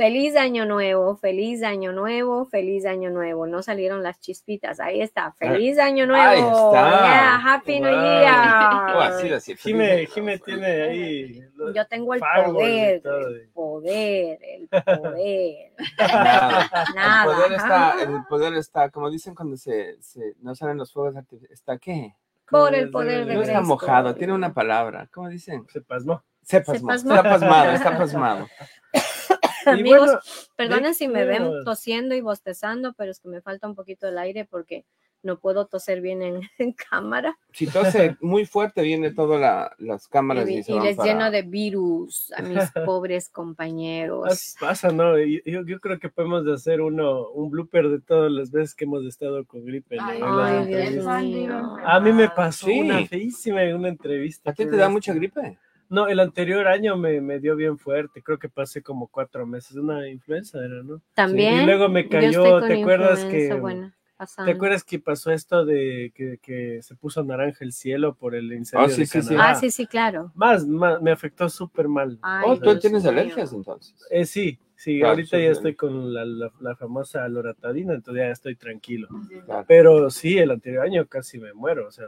[0.00, 3.46] Feliz año nuevo, feliz año nuevo, feliz año nuevo.
[3.46, 4.80] No salieron las chispitas.
[4.80, 5.32] Ahí está.
[5.32, 6.24] Feliz año nuevo.
[6.26, 7.00] Ahí está.
[7.02, 8.00] Yeah, happy New Wow.
[8.00, 8.96] Year.
[8.96, 9.56] Oh, así, así.
[9.56, 11.40] Jime, Jime tiene ahí.
[11.74, 14.68] Yo tengo el poder, el poder, el
[15.02, 15.72] poder.
[15.98, 16.70] Nada.
[16.94, 17.24] Nada.
[17.24, 21.14] El poder está, el poder está, como dicen cuando se, se no salen los fuegos
[21.14, 22.16] artificiales, ¿está qué?
[22.48, 25.66] Por el poder de No está mojado, tiene una palabra, ¿cómo dicen?
[25.68, 26.24] Se pasmó.
[26.40, 27.14] Se pasmó, pasmó.
[27.16, 28.48] está pasmado, está pasmado.
[29.66, 30.20] Amigos, bueno,
[30.56, 34.18] perdonen si me ven tosiendo y bostezando, pero es que me falta un poquito el
[34.18, 34.84] aire porque
[35.22, 40.08] no puedo toser bien en, en cámara Si tose muy fuerte, viene todas la- las
[40.08, 44.24] cámaras y, y, se y van les para- lleno de virus a mis pobres compañeros.
[44.26, 45.18] Así pasa, ¿no?
[45.18, 49.04] Yo, yo creo que podemos hacer uno, un blooper de todas las veces que hemos
[49.04, 49.96] estado con gripe.
[49.96, 50.04] ¿no?
[50.42, 51.76] Ay, Ay, Dios mío.
[51.84, 52.80] A mí me pasó Sí.
[52.80, 54.52] una feísima en una entrevista.
[54.52, 55.58] ¿A ti te da mucha gripe?
[55.90, 58.22] No, el anterior año me, me dio bien fuerte.
[58.22, 59.76] Creo que pasé como cuatro meses.
[59.76, 61.02] Una influenza era, ¿no?
[61.14, 61.62] También.
[61.62, 63.92] Y luego me yo cayó, ¿te acuerdas influenza, que- bueno,
[64.44, 68.52] ¿Te acuerdas que pasó esto de que, que se puso naranja el cielo por el
[68.52, 69.34] incendio Oh, sí, de sí?
[69.38, 70.30] Ah, sí, sí, claro.
[70.34, 72.18] Más, más, me afectó súper mal.
[72.22, 73.10] Ay, Oh, tú tienes mío.
[73.10, 73.94] alergias entonces.
[74.10, 78.22] Eh, sí, sí, Claro, ahorita sí, ya estoy con la, la- la famosa loratadina, entonces
[78.22, 79.08] ya estoy tranquilo.
[79.46, 79.64] Claro.
[79.66, 82.06] Pero sí, el anterior año casi me muero, o sea,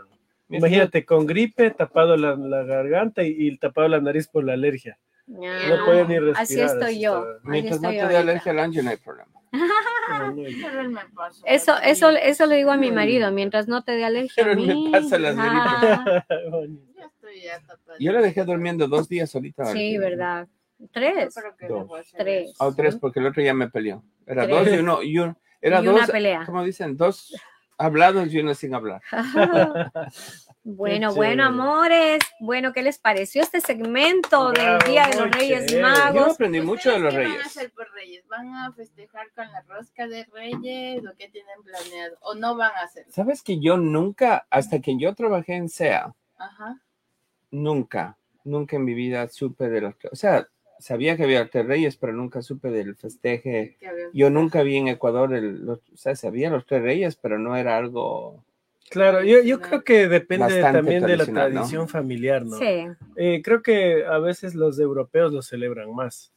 [0.56, 4.98] imagínate, con gripe, tapado la, la garganta y, y tapado la nariz por la alergia.
[5.26, 5.68] Ya.
[5.68, 6.42] No podía ni respirar.
[6.42, 7.18] Así estoy yo.
[7.18, 9.30] estaba- Mientras no estoy te dé alergia al ángel, no hay problema.
[10.08, 11.42] No, no, me pasó.
[11.46, 14.60] Eso, eso, eso le digo a mi marido, mientras no te dé alergia a Pero
[14.60, 14.88] me mí.
[14.90, 16.82] pasa las Ah, bonito.
[16.98, 17.98] Ya estoy ya tapada.
[18.00, 19.64] Yo la dejé durmiendo dos días solita.
[19.66, 20.48] sí, verdad.
[20.92, 21.34] Tres.
[21.68, 21.88] Dos.
[22.18, 22.50] Tres.
[22.50, 22.64] eso.
[22.64, 24.02] O tres, porque el otro ya me peleó.
[24.26, 24.56] Era Tres.
[24.58, 25.02] dos y uno.
[25.02, 26.44] Y un- era Y una dos, pelea.
[26.44, 27.32] como dicen, dos
[27.78, 29.00] hablados y uno sin hablar.
[30.64, 32.20] Bueno, bueno, amores.
[32.38, 35.74] Bueno, ¿qué les pareció este segmento del Día de los Reyes chévere.
[35.74, 36.34] Yo Magos?
[36.34, 37.46] aprendí mucho de los ¿Ustedes qué van a reyes.
[37.46, 38.28] hacer por Reyes?
[38.28, 42.16] ¿Van a festejar con la rosca de Reyes o qué tienen planeado?
[42.20, 43.06] ¿O no van a hacer?
[43.10, 46.80] Sabes que yo nunca, hasta que yo trabajé en SEA, Ajá.
[47.50, 50.46] nunca, nunca en mi vida supe de los, o sea,
[50.78, 53.78] sabía que había tres reyes, pero nunca supe del festeje.
[54.12, 57.56] Yo nunca vi en Ecuador, el, los- o sea, sabía los tres reyes, pero no
[57.56, 58.44] era algo,
[58.92, 61.60] Claro, yo, yo creo que depende también de la tradicional, ¿no?
[61.60, 62.56] tradición familiar, ¿no?
[62.58, 62.86] Sí.
[63.16, 66.32] Eh, creo que a veces los europeos lo celebran más.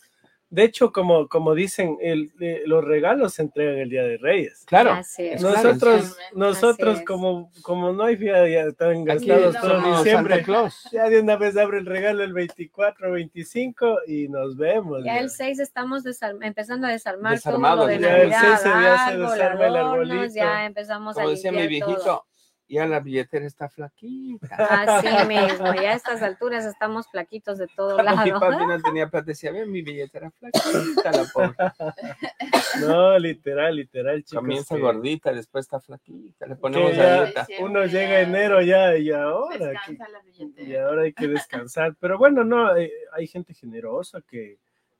[0.47, 4.63] De hecho, como, como dicen, el- eh, los regalos se entregan el Día de Reyes.
[4.67, 5.15] claro, es.
[5.15, 6.35] Claro, Nosotros, exactamente.
[6.39, 10.33] nosotros como, como no hay día, ya están aquí gastados no, todo somos diciembre.
[10.35, 10.87] Santa Claus.
[10.93, 15.03] Ya de una vez abre el regalo el 24, 25 y nos vemos.
[15.03, 15.19] Ya ya.
[15.19, 16.03] el 6 estamos
[16.41, 19.65] empezando a desarmar Desarmados, todo lo de ya el Navidad, 6 ya se árbol, desarma
[19.67, 20.33] el arbolito.
[20.35, 22.25] ya empezamos Como a decía mi viejito, todo.
[22.67, 24.55] Ya la billetera está flaquita.
[24.55, 28.39] Así mismo, ya a estas alturas estamos flaquitos de todo Cuando mi lado.
[28.39, 31.55] papi no tenía plata, decía, ve mi billetera flaquita, la pobre.
[32.81, 34.41] No, literal, literal, chicos.
[34.41, 37.47] Comienza que- gordita, después está flaquita, le ponemos que ya a dieta.
[37.61, 39.57] uno llega enero ya y ahora.
[39.85, 40.67] que- Descansa la billetera.
[40.67, 41.95] Y ahora hay que descansar.
[41.99, 44.57] Pero bueno, no, eh, hay gente generosa que,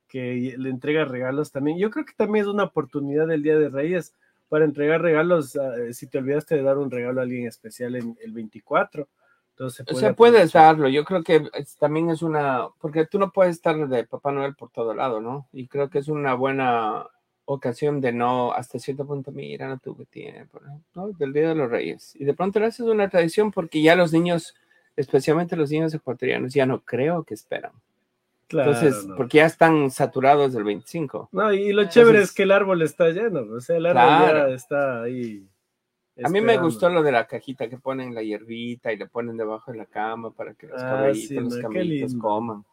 [0.08, 1.78] que le entrega regalos también.
[1.78, 4.14] Yo creo que también es una oportunidad del Día de Reyes
[4.48, 5.56] para entregar regalos.
[5.56, 9.08] ah, si te olvidaste de dar un regalo a alguien especial en el 24.
[9.50, 10.88] Entonces O puede sea, puedes darlo.
[10.88, 14.54] Yo creo que es- también es una, porque tú no puedes estar de Papá Noel
[14.54, 15.48] por todo lado, ¿no?
[15.52, 17.06] Y creo que es una buena
[17.46, 20.82] ocasión de no, hasta cierto punto, mira, no tuve tiempo, ¿no?
[20.94, 21.12] ¿no?
[21.12, 22.14] Del Día de los Reyes.
[22.16, 24.54] Y de pronto lo haces una tradición porque ya los niños,
[24.96, 27.72] especialmente los niños ecuatorianos, ya no creo que esperan.
[28.48, 29.16] Claro, Entonces, no.
[29.16, 31.30] porque ya están saturados del 25.
[31.32, 33.40] No, y lo Entonces- chévere es que el árbol está lleno.
[33.54, 34.48] O sea, el árbol Claro.
[34.48, 35.44] ya está ahí.
[36.24, 36.62] A mí me esperando.
[36.64, 39.84] gustó lo de la cajita que ponen la hierbita y le ponen debajo de la
[39.86, 41.60] cama para que los Ah, caballitos, sí,
[42.00, 42.64] los coman.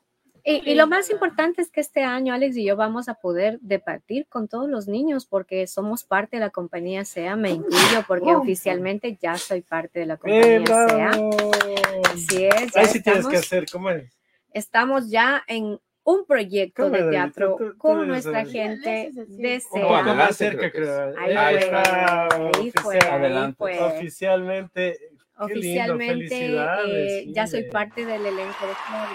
[0.45, 3.59] Y, y lo más importante es que este año Alex y yo vamos a poder
[3.62, 8.29] departir con todos los niños porque somos parte de la compañía SEA, me incluyo porque
[8.36, 8.39] Oh.
[8.41, 10.86] oficialmente ya soy parte de la ¡Eh, compañía SEA.
[11.09, 11.31] bravo!
[12.13, 14.12] Así es, Ahí sí tienes que estamos, hacer, ¿cómo es?
[14.53, 19.21] Estmo ya en un proyecto ¿Cómo, de teatro Tú- tú- tú con nuestra gente Ese
[19.21, 19.41] es así.
[19.41, 19.99] de Un poco Un poco SEA.
[19.99, 21.13] adelante, más cerca, creo.
[21.17, 23.79] Ahí está, ahí fue, Adelante.
[23.79, 24.99] Oficialmente,
[25.37, 29.07] Oficialmente eh, ya soy parte del elenco de Flor,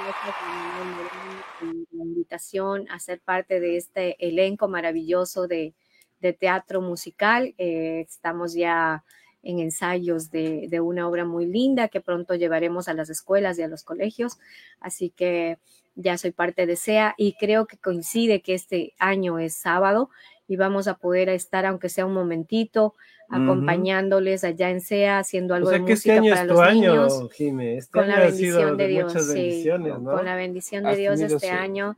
[1.92, 5.74] la invitación a ser parte de este elenco maravilloso de,
[6.20, 7.54] de teatro musical.
[7.58, 9.04] Eh, estamos ya
[9.48, 13.62] en ensayos de, de una obra muy linda que pronto llevaremos a las escuelas y
[13.62, 14.38] a los colegios.
[14.78, 15.56] Así que
[15.94, 20.10] ya soy parte de SEA y creo que coincide que este año es sábado
[20.46, 22.94] y vamos a poder estar, aunque sea un momentito,
[23.30, 26.48] acompañándoles allá en SEA, haciendo O algo sea de que este música año para es
[26.48, 27.30] los año, niños.
[27.78, 30.12] Este Con la año bendición de Dios, muchas sí, bendiciones, ¿no?
[30.12, 31.46] con la bendición de Has Dios este sí.
[31.46, 31.96] año.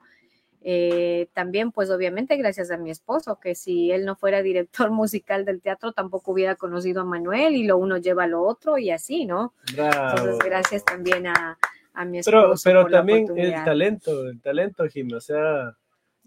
[0.62, 5.44] Eh, también, pues obviamente gracias a mi esposo, que si él no fuera director musical
[5.44, 8.90] del teatro, tampoco hubiera conocido a Manuel y lo uno lleva a lo otro y
[8.90, 9.54] así, ¿no?
[9.74, 10.10] Bravo.
[10.18, 11.58] Entonces, gracias también a,
[11.94, 12.36] a mi esposo.
[12.36, 13.64] Pero, pero por la también el oportunidad.
[13.64, 15.14] talento, el talento, Jimé.
[15.16, 15.72] O sea,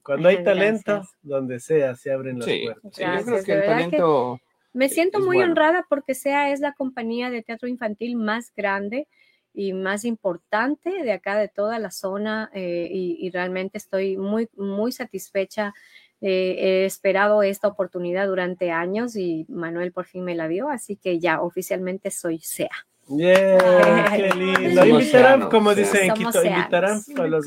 [0.02, 1.16] cuando hay talento, Gracias.
[1.22, 2.92] donde sea, se abren las Sí, puertas.
[2.96, 4.40] sí, yo creo que el verdad que- talento...
[4.76, 5.52] Me siento muy bueno.
[5.52, 9.08] honrada porque SEA es la compañía de teatro infantil más grande
[9.54, 14.50] y más importante de acá de toda la zona eh, y, y realmente estoy muy,
[14.56, 15.74] muy satisfecha.
[16.22, 20.96] Eh, he esperado esta oportunidad durante años y Manuel por fin me la dio, así
[20.96, 22.70] que ya oficialmente soy SEA.
[23.10, 24.82] Yeah, qué lindo.
[24.82, 25.82] Somos Invitarán, seanos, como sí.
[25.82, 27.46] dice en Quito, invitarán a los.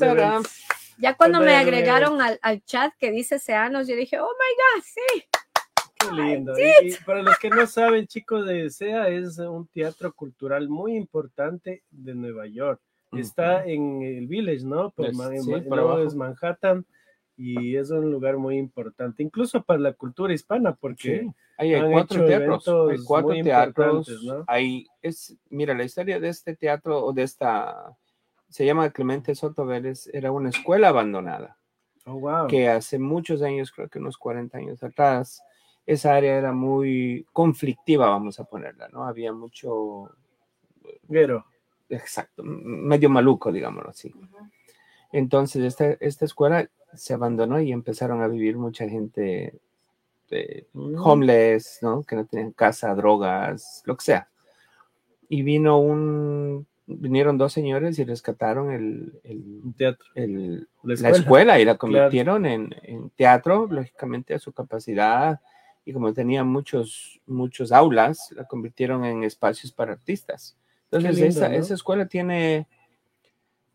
[0.99, 4.83] Ya cuando me agregaron al, al chat que dice SEAnos, yo dije, oh my God,
[4.83, 5.23] sí.
[5.99, 6.53] Qué lindo.
[6.57, 10.95] Y, y para los que no saben, chicos de SEA es un teatro cultural muy
[10.95, 12.81] importante de Nueva York.
[13.13, 14.91] Está en el Village, ¿no?
[14.91, 15.99] Por, Es- sí, no, abajo.
[15.99, 16.85] es Manhattan
[17.37, 21.31] y es un lugar muy importante, incluso para la cultura hispana, porque Sí.
[21.59, 24.43] Hay han cuatro hecho teatros, hay cuatro muy teatros, ¿no?
[24.47, 27.95] hay, es, mira, la historia de este teatro o de esta,
[28.49, 31.57] se llama Clemente Soto Vélez, era una escuela abandonada,
[32.05, 32.47] oh, wow.
[32.47, 35.41] que hace muchos años, creo que unos 40 años atrás,
[35.87, 39.05] esa área era muy conflictiva, vamos a ponerla, ¿no?
[39.05, 40.11] Había mucho,
[41.07, 41.45] Guero.
[41.89, 44.13] exacto, medio maluco, digámoslo así.
[45.11, 49.53] Entonces, esta, esta escuela se abandonó y empezaron a vivir mucha gente
[50.29, 50.95] eh, Mm.
[51.01, 52.03] homeless, ¿no?
[52.03, 54.27] Que no tenían casa, drogas, lo que sea.
[55.29, 60.05] Y vino un, vinieron dos señores y rescataron el, el- Un teatro.
[60.15, 61.17] el- La la escuela.
[61.17, 65.39] escuela y la convirtieron en, en teatro, lógicamente a su capacidad.
[65.87, 70.57] Y como tenía muchos, muchos aulas, la convirtieron en espacios para artistas.
[70.91, 71.55] Entonces, lindo, esa, ¿no?
[71.55, 72.67] esa escuela tiene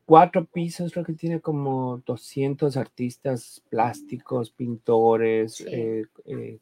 [0.04, 5.54] cuatro pisos, creo que tiene como 200 artistas plásticos, pintores.
[5.54, 5.64] Sí.
[5.68, 6.58] eh, eh,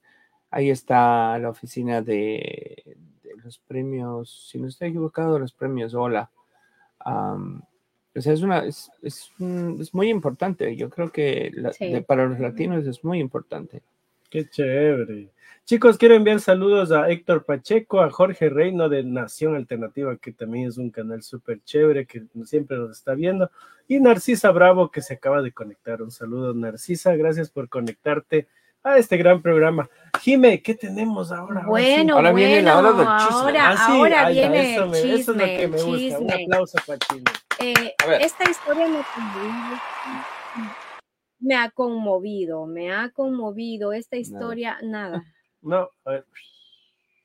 [0.53, 6.31] ahí está la oficina de, de los premios, si no estoy equivocado, los premios Hola.
[7.01, 7.61] Am,
[8.15, 9.33] o sea, es, una, es, es,
[9.93, 10.77] muy importante.
[10.77, 11.91] Yo creo que la- Sí.
[11.91, 13.83] de- para los latinos es muy importante.
[14.31, 15.29] Qué chévere.
[15.65, 20.69] Chicos, quiero enviar saludos a Héctor Pacheco, a Jorge Reino de Nación Alternativa, que también
[20.69, 23.51] es un canal súper chévere, que siempre nos está viendo,
[23.87, 26.03] y Narcisa Bravo, que se acaba de conectar.
[26.03, 28.49] Un saludo, Narcisa, gracias por conectarte
[28.83, 29.89] a este gran programa.
[30.21, 31.63] Jime, ¿qué tenemos ahora?
[31.65, 31.93] Ahora sí.
[31.95, 33.41] Bueno, Ahora bueno, viene la hora del chisme.
[33.43, 36.19] ahora, Ah, sí, ahora viene eso, el me- chisme, eso es lo que me gusta.
[36.19, 36.99] Un aplauso para.
[37.59, 39.01] Eh, esta historia me.
[41.41, 45.25] Me ha conmovido, me ha conmovido esta historia, nada.
[45.63, 45.91] No.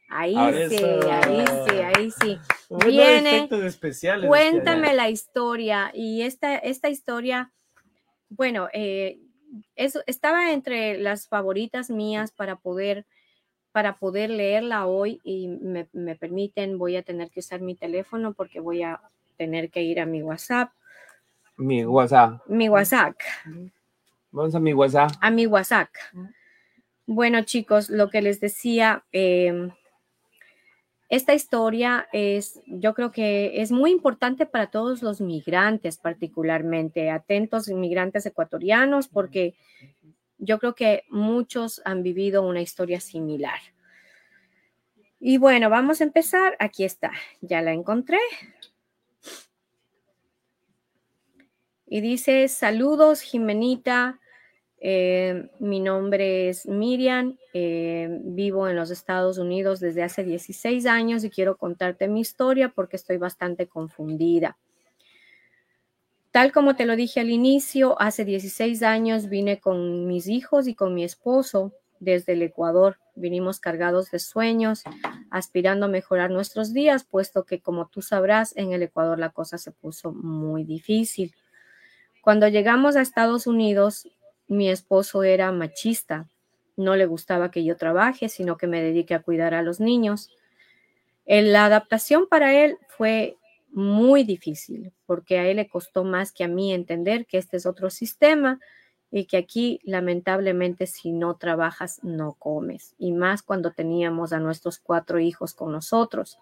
[0.09, 0.35] Ahí
[0.67, 2.39] sí, ahí sí, ahí sí.
[2.67, 4.27] Bueno, Viene, especiales.
[4.27, 7.53] Cuéntame la historia y esta, esta historia,
[8.27, 9.19] bueno, eh,
[9.75, 13.05] eso estaba entre las favoritas mías para poder
[13.71, 18.33] para poder leerla hoy y me, me permiten, voy a tener que usar mi teléfono
[18.33, 19.01] porque voy a
[19.35, 20.71] tener que ir a mi WhatsApp,
[21.57, 22.41] Mi WhatsApp.
[22.47, 23.17] mi WhatsApp,
[24.35, 25.11] Vamos a mi WhatsApp.
[25.21, 25.87] a mi WhatsApp.
[27.07, 29.69] Bueno, chicos, lo que les decía, eh,
[31.07, 37.69] esta historia es, yo creo que es muy importante para todos los migrantes, particularmente atentos
[37.69, 39.55] inmigrantes ecuatorianos, porque
[40.37, 43.59] yo creo que muchos han vivido una historia similar.
[45.21, 46.57] Y bueno, vamos a empezar.
[46.59, 48.19] Aquí está, ya la encontré.
[51.87, 54.19] Y dice, saludos, Jimenita.
[54.87, 61.23] Eh, mi nombre es Miriam, eh, vivo en los Estados Unidos desde hace 16 años
[61.23, 64.59] y quiero contarte mi historia porque estoy bastante confundida.
[66.29, 70.75] Tal como te lo dije al inicio, hace 16 años vine con mis hijos y
[70.75, 72.97] con mi esposo desde el Ecuador.
[73.15, 74.83] Vinimos cargados de sueños,
[75.31, 79.57] aspirando a mejorar nuestros días, puesto que como tú sabrás, en el Ecuador la cosa
[79.57, 81.33] se puso muy difícil.
[82.21, 84.07] Cuando llegamos a Estados Unidos,
[84.47, 86.27] mi esposo era machista.
[86.77, 90.29] No le gustaba que yo trabaje, sino que me dedique a cuidar a los niños.
[91.25, 93.37] La adaptación para él fue
[93.71, 97.65] muy difícil, porque a él le costó más que a mí entender que este es
[97.65, 98.59] otro sistema
[99.11, 104.79] y que aquí lamentablemente si no trabajas no comes, y más cuando teníamos a nuestros
[104.79, 106.39] cuatro hijos con nosotros.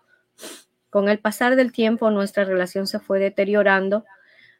[0.90, 4.06] Con el pasar del tiempo nuestra relación se fue deteriorando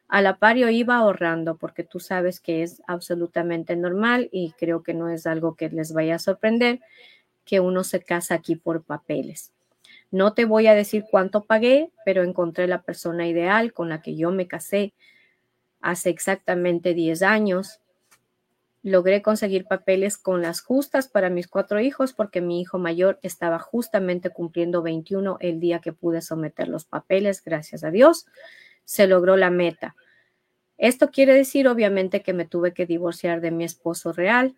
[0.08, 4.82] a la par yo iba ahorrando porque tú sabes que es absolutamente normal y creo
[4.82, 6.80] que no es algo que les vaya a sorprender
[7.44, 9.52] que uno se casa aquí por papeles.
[10.10, 14.16] No te voy a decir cuánto pagué, pero encontré la persona ideal con la que
[14.16, 14.94] yo me casé
[15.80, 17.80] hace exactamente 10 años.
[18.82, 23.58] Logré conseguir papeles con las justas para mis cuatro hijos porque mi hijo mayor estaba
[23.58, 28.26] justamente cumpliendo 21 el día que pude someter los papeles, gracias a Dios
[28.84, 29.94] se logró la meta.
[30.76, 34.56] Esto quiere decir obviamente que me tuve que divorciar de mi esposo real.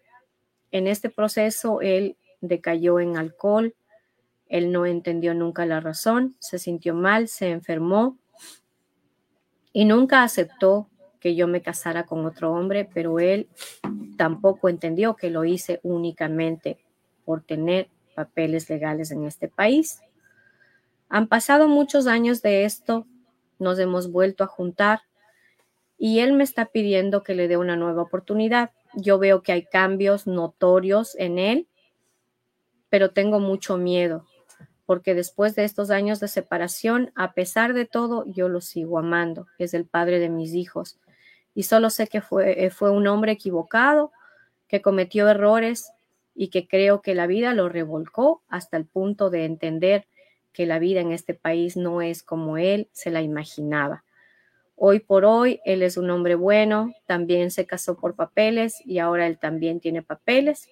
[0.71, 3.75] En este proceso él decayó en alcohol,
[4.49, 8.19] él no entendió nunca la razón, se sintió mal, se enfermó
[9.73, 10.89] y nunca aceptó
[11.21, 13.49] que yo me casara con otro hombre, pero él
[14.17, 16.79] tampoco entendió que lo hice únicamente
[17.25, 20.01] por tener papeles legales en este país.
[21.09, 23.07] Han pasado muchos años de esto,
[23.59, 25.01] nos hemos vuelto a juntar
[25.99, 28.71] y él me está pidiendo que le dé una nueva oportunidad.
[28.95, 31.69] Yo veo que hay cambios notorios en él,
[32.91, 34.27] pero tengo mucho miedo
[34.87, 39.49] porque después de estos años de separación, a pesar de todo, yo lo sigo amando.
[39.59, 40.99] Es el padre de mis hijos.
[41.55, 44.13] Y solo sé que fue, fue un hombre equivocado,
[44.69, 45.91] que cometió errores
[46.35, 50.07] y que creo que la vida lo revolcó hasta el punto de entender
[50.57, 54.05] que la vida en este país no es como él se la imaginaba.
[54.75, 59.27] Hoy por hoy, él es un hombre bueno, también se casó por papeles y ahora
[59.27, 60.71] él también tiene papeles,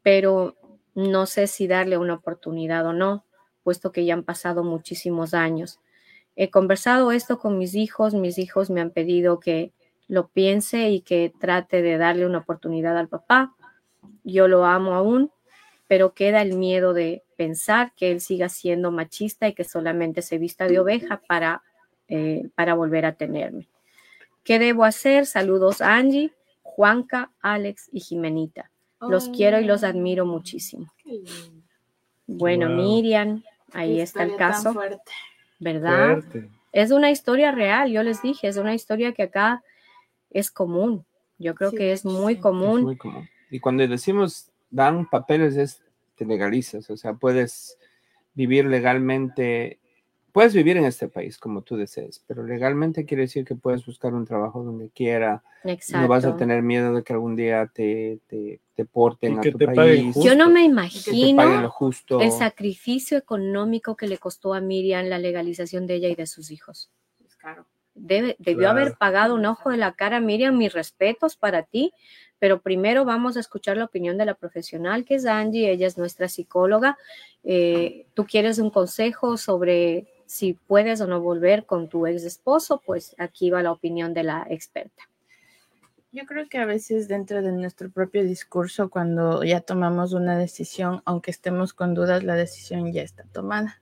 [0.00, 0.56] pero
[0.94, 3.26] no sé si darle una oportunidad o no,
[3.62, 5.80] puesto que ya han pasado muchísimos años.
[6.34, 9.74] He conversado esto con mis hijos, mis hijos me han pedido que
[10.06, 13.54] lo piense y que trate de darle una oportunidad al papá.
[14.24, 15.30] Yo lo amo aún,
[15.88, 20.38] pero queda el miedo de pensar que él siga siendo machista y que solamente se
[20.38, 21.62] vista de oveja para,
[22.08, 23.68] eh, para volver a tenerme.
[24.44, 25.26] ¿Qué debo hacer?
[25.26, 26.32] Saludos a Angie,
[26.62, 28.70] Juanca, Alex y Jimenita.
[29.00, 30.92] Los quiero y los admiro muchísimo.
[32.26, 32.76] Bueno, Wow.
[32.76, 34.72] Miriam, ahí Qué está el caso.
[34.72, 35.12] fuerte.
[35.60, 36.20] ¿verdad?
[36.20, 36.48] Fuerte.
[36.72, 39.62] Es una historia real, yo les dije, es una historia que acá
[40.30, 41.04] es común.
[41.38, 42.38] Yo creo Sí, que es muy sí.
[42.38, 42.82] Es común.
[42.82, 43.28] muy común.
[43.50, 45.82] Y cuando decimos dan papeles es
[46.16, 47.78] te legalizas, o sea, puedes
[48.34, 49.78] vivir legalmente,
[50.32, 54.14] puedes vivir en este país como tú desees, pero legalmente quiere decir que puedes buscar
[54.14, 56.02] un trabajo donde quiera, Exacto.
[56.02, 59.40] no vas a tener miedo de que algún día te, te, te porten Y a
[59.40, 60.22] que tu te país, justo.
[60.28, 62.20] Yo no me imagino paguen lo justo.
[62.20, 66.50] el sacrificio económico que le costó a Miriam la legalización de ella y de sus
[66.50, 66.90] hijos.
[67.24, 67.66] Es caro.
[68.00, 68.80] Debe, debió Claro.
[68.80, 71.92] haber pagado un ojo de la cara, Miriam, mis respetos para ti,
[72.38, 75.98] pero primero vamos a escuchar la opinión de la profesional que es Angie, ella es
[75.98, 76.96] nuestra psicóloga.
[77.44, 82.82] Eh, Tú quieres un consejo sobre si puedes o no volver con tu ex esposo,
[82.84, 85.08] pues aquí va la opinión de la experta.
[86.12, 91.02] Yo creo que a veces dentro de nuestro propio discurso, cuando ya tomamos una decisión,
[91.04, 93.80] aunque estemos con dudas, la decisión ya está tomada.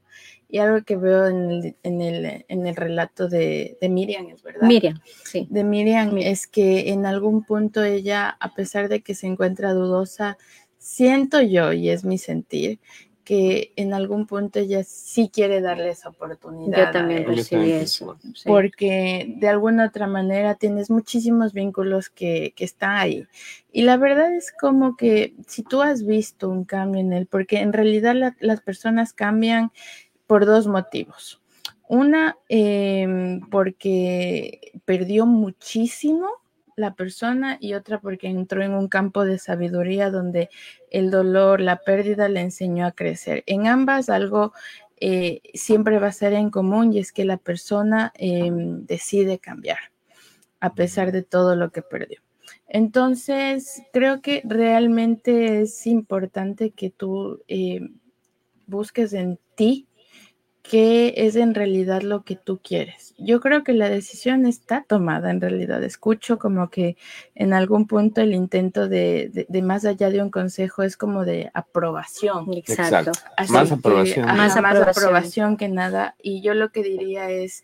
[0.48, 4.42] Y algo que veo en el, en el, en el relato de, de Miriam, es
[4.42, 4.66] verdad.
[4.66, 5.46] Miriam, sí.
[5.50, 6.32] de Miriam Miriam.
[6.32, 10.38] es que en algún punto ella, a pesar de que se encuentra dudosa,
[10.78, 12.78] siento yo, y es mi sentir,
[13.24, 16.76] que en algún punto ella sí quiere darle esa oportunidad.
[16.86, 18.16] Yo también también eso.
[18.34, 18.48] sí.
[18.48, 23.26] porque de alguna otra manera tienes muchísimos vínculos que, que están ahí.
[23.72, 27.58] Y la verdad es como que si tú has visto un cambio en él, porque
[27.58, 29.72] en realidad la- las personas cambian
[30.26, 31.40] por dos motivos.
[31.88, 36.28] Una, em, porque perdió muchísimo
[36.76, 40.50] la persona y otra porque entró en un campo de sabiduría donde
[40.90, 43.44] el dolor, la pérdida le enseñó a crecer.
[43.46, 44.52] En ambas algo
[45.00, 49.78] eh, siempre va a ser en común y es que la persona em, decide cambiar
[50.60, 52.20] a pesar de todo lo que perdió.
[52.68, 57.80] Entonces, creo que realmente es importante que tú eh,
[58.66, 59.85] busques en ti
[60.70, 63.14] qué es en realidad lo que tú quieres.
[63.18, 65.82] Yo creo que la decisión está tomada en realidad.
[65.84, 66.96] Escucho como que
[67.34, 71.24] en algún punto el intento de, de- de más allá de un consejo es como
[71.24, 72.52] de aprobación.
[72.54, 73.12] Exacto.
[73.36, 74.24] Así Más que, aprobación.
[74.24, 75.04] ajá, Más más, aprobación.
[75.06, 75.56] aprobación.
[75.56, 76.16] que nada.
[76.22, 77.62] Y yo lo que diría es,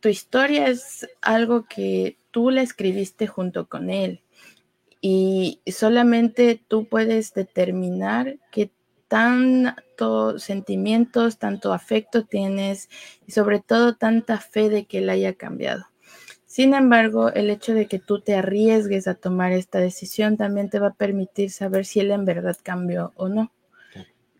[0.00, 4.22] tu historia es algo que tú la escribiste junto con él.
[5.02, 8.70] Y solamente tú puedes determinar qué
[9.10, 12.88] tanto sentimientos, tanto afecto tienes
[13.26, 15.86] y sobre todo tanta fe de que él haya cambiado.
[16.46, 20.78] Sin embargo, el hecho de que tú te arriesgues a tomar esta decisión también te
[20.78, 23.52] va a permitir saber si él en verdad cambió o no.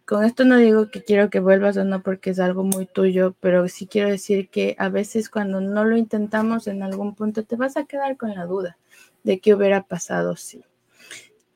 [0.04, 3.34] Con esto no digo que quiero que vuelvas o no porque es algo muy tuyo,
[3.40, 7.56] pero sí quiero decir que a veces cuando no lo intentamos en algún punto te
[7.56, 8.78] vas a quedar con la duda
[9.24, 10.64] de qué hubiera pasado si.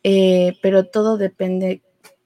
[0.03, 1.81] Eh, pero todo depende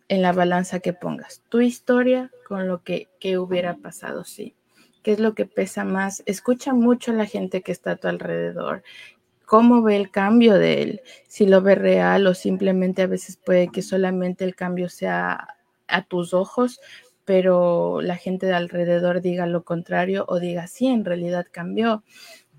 [0.09, 1.43] en la balanza que pongas.
[1.49, 4.55] Tu historia con lo que, hubiera pasado si.
[5.03, 6.23] ¿Qué es lo que pesa más?
[6.27, 8.83] Escucha mucho a la gente que está a tu alrededor.
[9.45, 11.01] ¿Cómo ve el cambio de él?
[11.27, 15.57] Si lo ve real o simplemente a veces puede que solamente el cambio sea
[15.87, 16.81] a tus ojos,
[17.25, 22.03] pero la gente de alrededor diga lo contrario o diga, sí, en realidad cambió.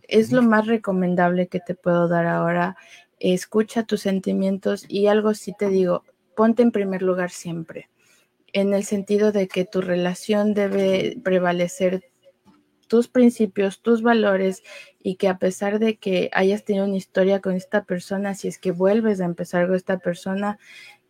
[0.04, 2.78] Es lo más recomendable que te puedo dar ahora.
[3.20, 6.04] Escucha tus sentimientos y algo sí te digo,
[6.40, 7.90] ponte en primer lugar siempre,
[8.54, 12.06] en el sentido de que tu relación debe prevalecer
[12.88, 14.64] tus principios, tus valores
[15.04, 18.58] y que a pesar de que hayas tenido una historia con esta persona, si es
[18.58, 20.58] que vuelves a empezar con esta persona,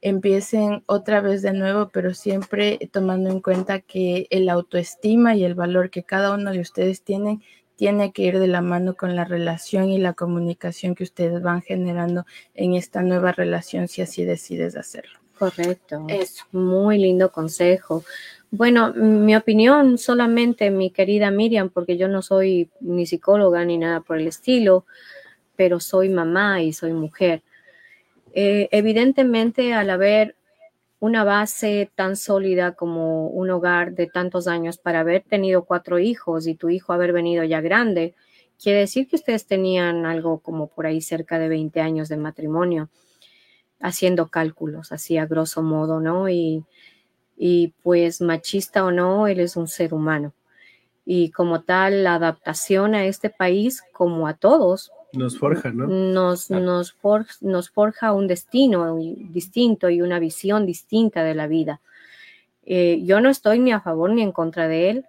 [0.02, 5.54] empiecen otra vez de nuevo, pero siempre tomando en cuenta que el autoestima y el
[5.54, 7.44] valor que cada uno de ustedes tienen
[7.80, 11.62] tiene que ir de la mano con la relación y la comunicación que ustedes van
[11.62, 15.18] generando en esta nueva relación si así decides hacerlo.
[15.38, 16.06] Correcto.
[16.10, 16.44] Eso.
[16.52, 18.04] Muy lindo consejo.
[18.52, 24.02] Bueno, mi opinión solamente, mi querida Miriam, porque yo no soy ni psicóloga ni nada
[24.02, 24.86] por el estilo,
[25.56, 27.44] pero soy mamá y soy mujer.
[28.34, 30.36] Eh, evidentemente, al haber
[31.00, 36.46] una base tan sólida como un hogar de tantos años para haber tenido cuatro hijos
[36.48, 38.16] y tu hijo haber venido ya grande,
[38.62, 42.90] quiere decir que ustedes tenían algo como por ahí cerca de 20 años de matrimonio,
[43.80, 46.28] haciendo cálculos, así a grosso modo, ¿no?
[46.28, 46.66] Y,
[47.38, 50.34] y pues machista o no, él es un ser humano.
[51.06, 55.88] Y como tal, la adaptación a este país, como a todos, Nos forja, ¿no?
[55.88, 56.64] nos, Claro.
[56.64, 61.82] nos, for- nos forja un destino distinto y una visión distinta de la vida.
[62.66, 65.06] Eh, yo no estoy ni a favor ni en contra de él.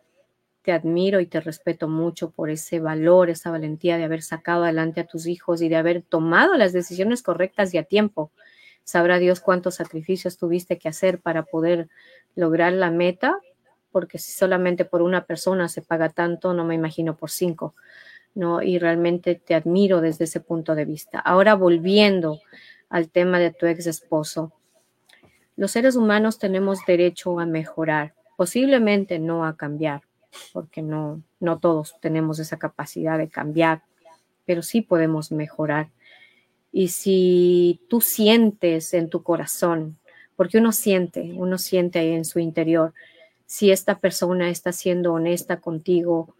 [0.62, 5.00] Te admiro y te respeto mucho por ese valor, esa valentía de haber sacado adelante
[5.00, 8.30] a tus hijos y de haber tomado las decisiones correctas y a tiempo.
[8.84, 11.88] Sabrá Dios cuántos sacrificios tuviste que hacer para poder
[12.34, 13.38] lograr la meta,
[13.90, 17.74] porque si solamente por una persona se paga tanto, no me imagino por cinco,
[18.34, 18.62] ¿no?
[18.62, 21.18] Y realmente te admiro desde ese punto de vista.
[21.18, 22.40] Ahora volviendo
[22.88, 24.52] al tema de tu ex esposo,
[25.56, 30.02] los seres humanos tenemos derecho a mejorar, posiblemente no a cambiar,
[30.52, 33.82] porque no, no todos tenemos esa capacidad de cambiar,
[34.46, 35.90] pero sí podemos mejorar.
[36.72, 39.98] Y si tú sientes en tu corazón,
[40.36, 42.94] porque uno siente, uno siente ahí en su interior,
[43.44, 46.34] si esta persona está siendo honesta contigo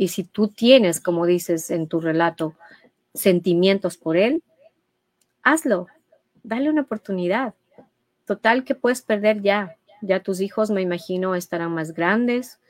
[0.00, 2.54] y si tú tienes, como dices en tu relato,
[3.12, 4.42] sentimientos por él,
[5.42, 5.88] hazlo,
[6.42, 7.52] dale una oportunidad.
[8.24, 12.60] Total que puedes perder ya, ya tus hijos me imagino estarán más grandes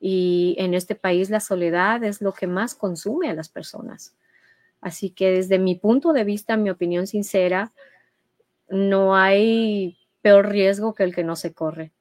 [0.00, 4.16] y en este país la soledad es lo que más consume a las personas.
[4.80, 7.70] Así que desde mi punto de vista, mi opinión sincera,
[8.68, 11.92] no hay peor riesgo que el que no se corre.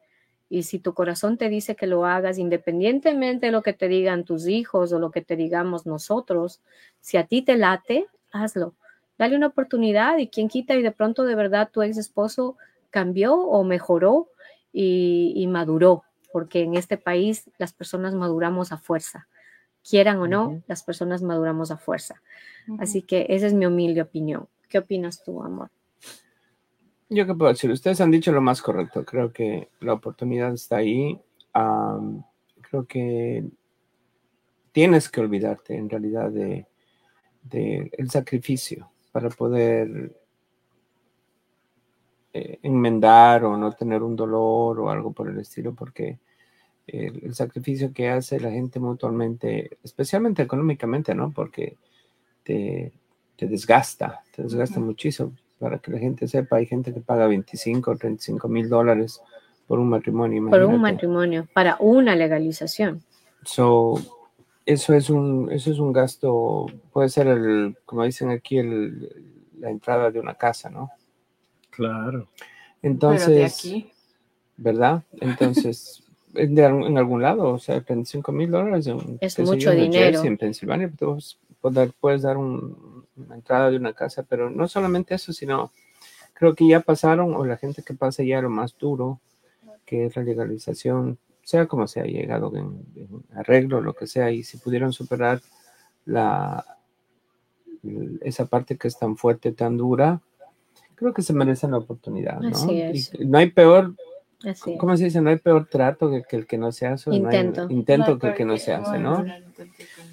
[0.53, 4.23] Y si tu corazón te dice que lo hagas, independientemente de lo que te digan
[4.23, 6.61] tus hijos o lo que te digamos nosotros,
[6.99, 8.75] si a ti te late, hazlo.
[9.17, 12.55] Dale una oportunidad y quien quita y de pronto de verdad tu ex esposo
[12.91, 14.27] cambió o mejoró
[14.71, 19.27] y, maduró, porque en este país las personas maduramos a fuerza.
[19.81, 22.21] Quieran o no, las personas maduramos a fuerza.
[22.77, 24.47] Así que esa es mi humilde opinión.
[24.69, 25.71] ¿Qué opinas tú, amor?
[27.09, 29.05] Yo qué puedo decir, ustedes han dicho lo más correcto.
[29.05, 31.19] Creo que la oportunidad está ahí.
[32.61, 33.43] creo que
[34.71, 36.65] tienes que olvidarte en realidad de,
[37.51, 40.15] el sacrificio para poder
[42.33, 46.19] eh, enmendar o no tener un dolor o algo por el estilo, porque
[46.87, 51.31] el, el, sacrificio que hace la gente mutuamente, especialmente económicamente, ¿no?
[51.31, 51.77] Porque
[52.43, 52.91] te,
[53.35, 55.33] te desgasta, te desgasta muchísimo
[55.63, 59.21] para que la gente sepa, hay gente que paga 25 o 35 mil dólares
[59.65, 60.49] por un matrimonio.
[60.49, 63.01] Por un matrimonio, para una legalización.
[63.45, 63.93] So,
[64.65, 69.09] eso es un, eso es un gasto, puede ser el, como dicen aquí, el,
[69.57, 70.91] la entrada de una casa, ¿no?
[71.69, 72.27] Claro.
[72.81, 73.89] Entonces, aquí.
[74.57, 75.01] ¿verdad?
[75.21, 76.03] Entonces,
[76.35, 78.85] en, en, algún lado, o sea, 35 mil dólares
[79.21, 80.21] es mucho dinero.
[80.25, 81.37] en Pensilvania, puedes,
[82.01, 85.71] puedes dar un, la entrada de una casa, pero no solamente eso, sino
[86.33, 89.19] creo que ya pasaron, o la gente que pasa ya lo más duro,
[89.85, 92.85] que es la legalización, sea como sea, llegado en,
[93.35, 95.41] arreglo, lo que sea, y si pudieron superar
[96.05, 96.65] la,
[98.21, 100.21] esa parte que es tan fuerte, tan dura,
[100.95, 102.49] creo que se merecen la oportunidad, ¿no?
[103.19, 103.93] no hay peor,
[104.77, 105.21] ¿cómo se dice?
[105.21, 108.45] No hay peor trato que, el que no se hace, intento, intento que el que
[108.45, 109.23] no se hace, ¿no?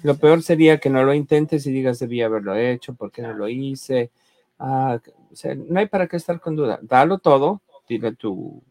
[0.03, 3.33] Lo peor sería que no lo intentes y digas debía haberlo hecho, ¿por qué no
[3.33, 4.11] lo hice?
[4.59, 4.99] Ah,
[5.31, 6.79] o sea, no hay para qué estar con duda.
[6.81, 8.61] Dalo todo, dile a tu,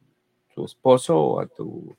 [0.54, 1.96] tu esposo o a tu,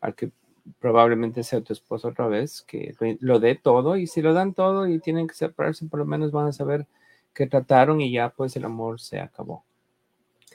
[0.00, 0.30] al que
[0.78, 4.86] probablemente sea tu esposo otra vez, que lo, dé todo y si lo dan todo
[4.86, 6.86] y tienen que separarse, por lo menos van a saber
[7.32, 9.64] que trataron y ya pues el amor se acabó.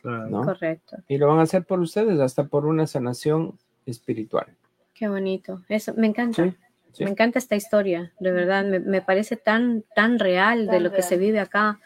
[0.01, 0.43] Claro.
[0.43, 0.97] Correcto.
[1.07, 4.47] Y lo van a hacer por ustedes, hasta por una sanación espiritual.
[4.93, 5.61] Qué bonito.
[5.67, 6.55] Eso me encanta.
[6.99, 11.17] Me encanta esta historia, de verdad, me, parece tan, tan real de lo que se
[11.17, 11.79] vive acá.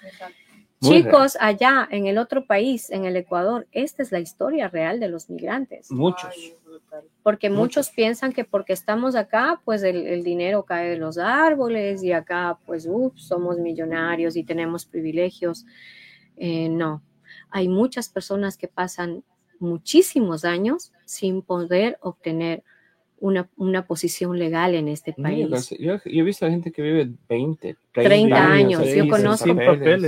[0.82, 5.08] Chicos, allá en el otro país, en el Ecuador, esta es la historia real de
[5.08, 5.90] los migrantes.
[5.92, 6.36] Muchos.
[7.22, 12.12] Porque muchos, piensan que porque estamos acá, pues el, dinero cae de los árboles y
[12.12, 15.66] acá, pues, ups, somos millonarios y tenemos privilegios.
[16.36, 17.02] Eh, no,
[17.50, 19.24] hay muchas personas que pasan
[19.60, 22.64] muchísimos años sin poder obtener
[23.24, 25.70] una, posición legal en este país.
[25.80, 28.86] Yo, he visto a gente que vive 20, 30, años.
[28.94, 29.56] Yo conozco,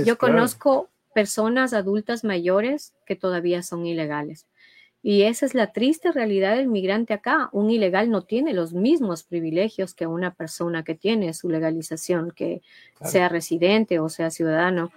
[0.04, 4.46] yo conozco personas adultas mayores que todavía son ilegales.
[5.02, 7.48] Y esa es la triste realidad del migrante acá.
[7.52, 12.60] Un ilegal no tiene los mismos privilegios que una persona que tiene su legalización, que
[13.02, 14.90] sea residente o sea ciudadano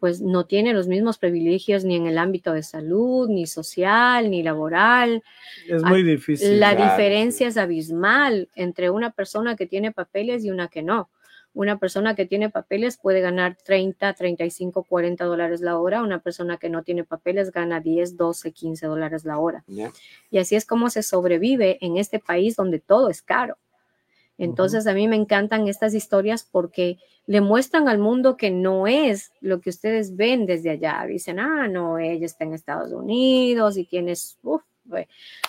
[0.00, 4.42] pues no tiene los mismos privilegios ni en el ámbito de salud, ni social, ni
[4.42, 5.22] laboral.
[5.68, 6.58] Es muy difícil.
[6.58, 11.10] La diferencia es abismal entre una persona que tiene papeles y una que no.
[11.52, 16.02] Una persona que tiene papeles puede ganar 30, 35, 40 dólares la hora.
[16.02, 19.64] Una persona que no tiene papeles gana 10, 12, 15 dólares la hora.
[20.30, 23.58] Y así es como se sobrevive en este país donde todo es caro.
[24.40, 29.32] Entonces a mí me encantan estas historias porque le muestran al mundo que no es
[29.40, 31.04] lo que ustedes ven desde allá.
[31.06, 34.62] Dicen, ah, no, ella está en Estados Unidos y tienes, uf,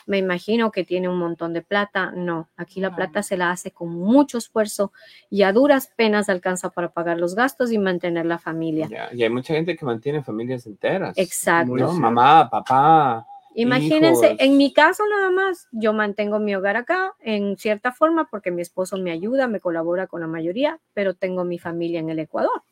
[0.05, 2.11] me imagino que tiene un montón de plata.
[2.11, 4.91] No, aquí la plata se la hace con mucho esfuerzo
[5.29, 8.89] y a duras penas alcanza para pagar los gastos y mantener la familia.
[9.13, 11.17] y hay mucha gente que mantiene familias enteras.
[11.17, 11.73] Exacto.
[11.93, 13.25] Mamá, papá,
[13.55, 14.39] Imagínense, hijos.
[14.39, 18.61] en mi caso nada más, yo mantengo mi hogar acá en cierta forma porque mi
[18.61, 22.63] esposo me ayuda, me colabora con la mayoría, pero tengo mi familia en el Ecuador.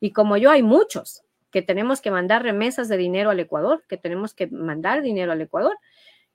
[0.00, 3.96] Y como yo hay muchos que tenemos que mandar remesas de dinero al Ecuador, que
[3.96, 5.76] tenemos que mandar dinero al Ecuador.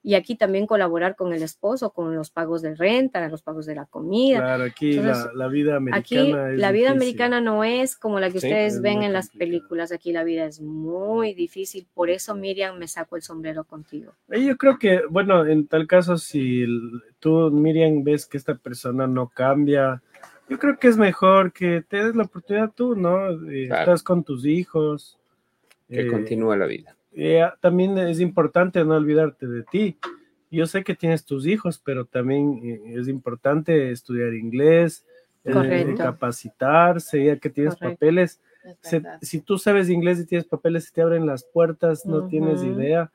[0.06, 3.74] Y aquí también colaborar con el esposo, con los pagos de renta, los pagos de
[3.76, 4.40] la comida.
[4.40, 6.88] Claro, aquí Entonces, la, la vida americana Aquí es la vida difícil.
[6.88, 9.40] americana no es como la que Sí, ustedes es ven en las complicado.
[9.40, 9.92] películas.
[9.94, 11.88] Aquí la vida es muy difícil.
[11.94, 14.12] Por eso, Miriam, me saco el sombrero contigo.
[14.30, 16.66] Eh, Yo creo que, bueno, en tal caso, si
[17.20, 20.04] tú, Miriam, ves que esta persona no cambia,
[20.50, 23.30] yo creo que es mejor que te des la oportunidad tú, ¿no?
[23.50, 23.84] Eh, Claro.
[23.84, 25.18] Estás con tus hijos.
[25.88, 26.98] Que eh, continúe la vida.
[27.16, 29.98] Eh, también es importante no olvidarte de ti.
[30.52, 35.06] Yo sé que tienes tus hijos, pero también eh, es importante estudiar inglés,
[35.44, 37.96] eh, capacitarse, ya que tienes Correcto.
[38.00, 38.40] papeles.
[38.82, 42.62] Se- si tú sabes inglés y tienes papeles, se te abren las puertas, no tienes
[42.64, 43.12] idea.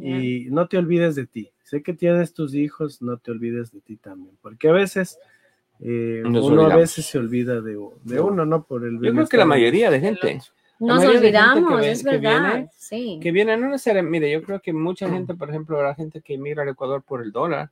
[0.00, 1.50] Y no te olvides de ti.
[1.62, 4.36] Sé que tienes tus hijos, no te olvides de ti también.
[4.42, 5.18] Porque a veces
[5.80, 8.64] eh, uno a veces se olvida de, de uno, ¿no?
[8.64, 10.40] Por el Yo creo que la mayoría de gente
[10.80, 12.52] Nos que olvidamos, es que verdad.
[12.54, 13.18] viene- sí.
[13.20, 16.34] que viene, no necesariamente, mire, yo creo que mucha gente, por ejemplo, habrá gente que
[16.34, 17.70] emigra al Ecuador por el dólar,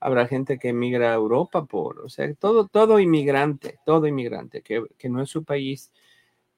[0.00, 4.84] habrá gente que emigra a Europa por, o sea, todo, todo inmigrante, todo inmigrante que,
[4.98, 5.90] que no es su país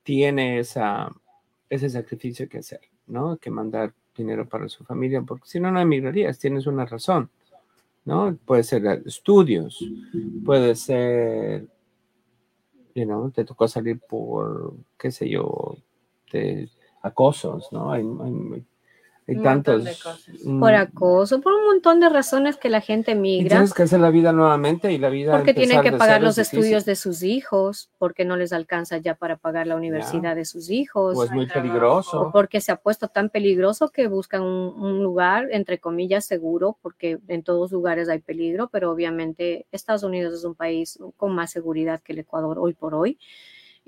[0.02, 1.10] tiene esa,
[1.70, 3.36] ese sacrificio que hacer, ¿no?
[3.38, 7.30] Que mandar dinero para su familia, porque si no, no emigrarías, tienes una razón,
[8.04, 8.36] ¿no?
[8.44, 9.82] Puede ser estudios,
[10.44, 11.66] puede ser,
[12.96, 15.76] you know, te tocó salir por, qué sé yo,
[16.32, 16.70] de
[17.02, 17.92] acosos, ¿no?
[17.92, 18.66] Hay, hay-
[19.28, 19.74] hay Un tantos.
[19.76, 20.44] montón de cosas.
[20.44, 23.48] mm, Por acoso, por un montón de razones que la gente y migra.
[23.56, 25.32] tienes que hacer la vida nuevamente y la vida.
[25.36, 26.58] Porque tienen que pagar los difícil.
[26.60, 30.70] estudios de sus hijos, porque no les alcanza ya para pagar la universidad de sus
[30.70, 32.20] hijos, O es muy peligroso.
[32.20, 36.78] o porque se ha puesto tan peligroso que buscan un, un lugar, entre comillas, seguro,
[36.82, 41.50] porque en todos lugares hay peligro, pero obviamente Estados Unidos es un país con más
[41.50, 43.18] seguridad que el Ecuador hoy por hoy.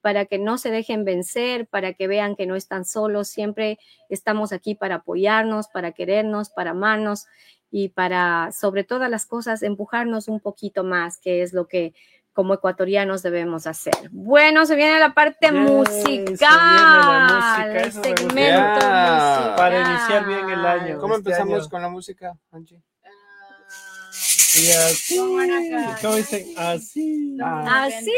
[0.02, 3.28] para que no se dejen vencer, para que vean que no están solos.
[3.30, 3.78] Siempre
[4.10, 7.28] estamos aquí para apoyarnos, para querernos, para amarnos
[7.70, 11.94] y para, sobre todas las cosas, empujarnos un poquito más, que es lo que
[12.34, 13.94] como ecuatorianos debemos hacer.
[14.12, 19.56] Bueno, se viene la parte Yay, se viene musical, la música, el segmento musical.
[19.58, 20.98] Para iniciar bien el año.
[21.00, 22.82] ¿Cómo Este empezamos año- con la música, Angie?
[24.54, 25.18] Y así.
[26.02, 26.54] ¿cómo dicen?
[26.58, 27.38] Así.
[27.42, 28.12] Así.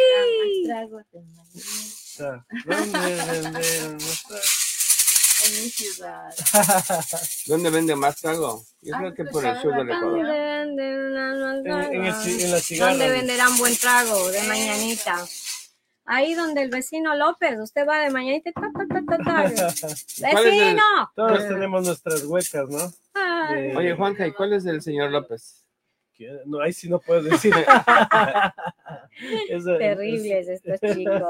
[2.66, 3.62] ¿Dónde
[5.46, 6.34] En mi ciudad.
[7.48, 8.64] ¿Dónde vende más trago?
[8.82, 10.20] Yo Ah, creo que pues, por el sur del ¿dónde Ecuador.
[10.26, 12.92] En, En, el la cigarra.
[12.92, 15.26] donde venderán buen trago de mañanita.
[16.06, 18.52] Ahí donde el vecino López, usted va de mañanita.
[18.54, 19.44] ta, ta, ta, ta, ta.
[20.32, 21.12] ¿Cuál es el- ¡Vecino!
[21.16, 22.94] Todos tenemos nuestras huecas, ¿no?
[23.14, 25.63] Ay, De- Oye, Juanca, ¿y cuál es del señor López?
[26.46, 27.54] No, ahí sí no puedo decir.
[29.50, 31.22] Eso- Terribles estos chicos.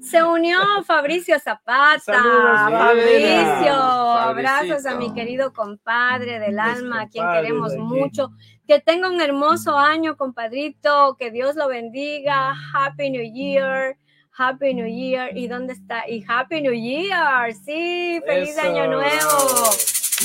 [0.00, 1.98] Se unió Fabricio Zapata.
[2.00, 3.72] Saludos, Fabricio.
[3.74, 7.80] Abrazos a mi querido compadre del Mis alma, a quien queremos aquí.
[7.82, 8.30] mucho.
[8.66, 11.16] Que tenga un hermoso año, compadrito.
[11.18, 12.54] Que Dios lo bendiga.
[12.74, 13.96] Happy New Year.
[14.36, 15.36] Happy New Year.
[15.36, 16.08] ¿Y dónde está?
[16.08, 17.52] Y Happy New Year.
[17.54, 18.62] Sí, feliz Eso.
[18.62, 19.70] año nuevo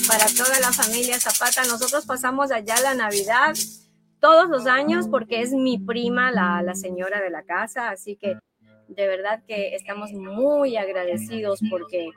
[0.08, 1.64] para toda la familia Zapata.
[1.64, 3.56] Nosotros pasamos allá la Navidad
[4.20, 8.38] todos los años porque es mi prima, la, la señora de la casa, así que
[8.88, 12.10] De verdad que estamos muy agradecidos porque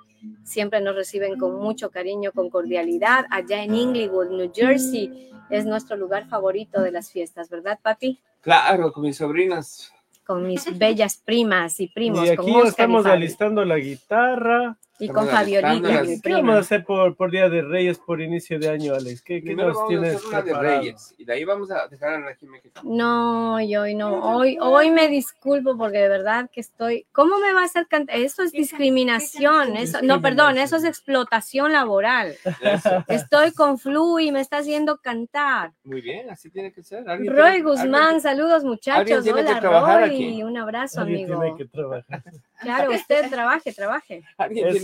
[0.42, 3.26] siempre nos reciben con mucho cariño, con cordialidad.
[3.30, 8.20] Allá en Inglewood, New Jersey, es nuestro lugar favorito de las fiestas, ¿verdad, papi?
[8.40, 9.92] Claro, con mis sobrinas.
[10.24, 12.26] Con mis bellas primas y primos.
[12.26, 14.78] Y aquí estamos alistando la guitarra.
[14.98, 18.58] Y con Fabiolita, mi ¿Qué vamos a hacer por, por Día de Reyes, por inicio
[18.60, 19.22] de año, Alex?
[19.22, 20.78] ¿Qué, qué nos vamos a tienes hacer una de preparado?
[20.80, 22.72] Reyes y de ahí vamos a dejar a la Jiménez.
[22.84, 24.14] No, yo hoy no.
[24.36, 27.06] Hoy, hoy me disculpo porque de verdad que estoy.
[27.10, 28.16] ¿Cómo me va a hacer cantar?
[28.16, 29.76] Eso es ¿Qué can- discriminación.
[29.76, 32.36] Eso, no, perdón, eso es explotación laboral.
[32.62, 33.04] Eso.
[33.08, 35.72] Estoy con Flu y me está haciendo cantar.
[35.84, 37.04] Muy bien, así tiene que ser.
[37.06, 39.26] Roy tiene- Guzmán, alguien- saludos muchachos.
[39.26, 39.60] Hola
[40.00, 40.42] Roy, aquí.
[40.42, 41.40] un abrazo amigo.
[41.40, 42.22] tiene que trabajar.
[42.60, 44.22] Claro, usted trabaje, trabaje.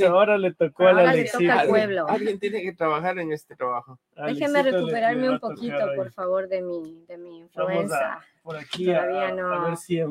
[0.04, 2.08] Ahora le tocó a la Ahora le toca al pueblo.
[2.08, 3.98] Alguien tiene que trabajar en este trabajo.
[4.16, 8.20] Déjeme Alexita le- recuperarme un poquito, por favor, de mi, de mi influenza.
[8.42, 9.52] por aquí a, no.
[9.52, 10.06] a ver si eh,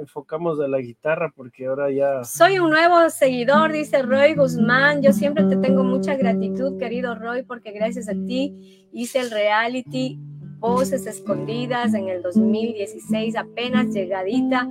[0.00, 2.24] enfocamos a la guitarra, porque ahora ya...
[2.24, 5.02] Soy un nuevo seguidor, dice Roy Guzmán.
[5.02, 10.18] Yo siempre te tengo mucha gratitud, querido Roy, porque gracias a ti hice el reality
[10.58, 14.68] Voces Escondidas en el 2016, apenas llegadita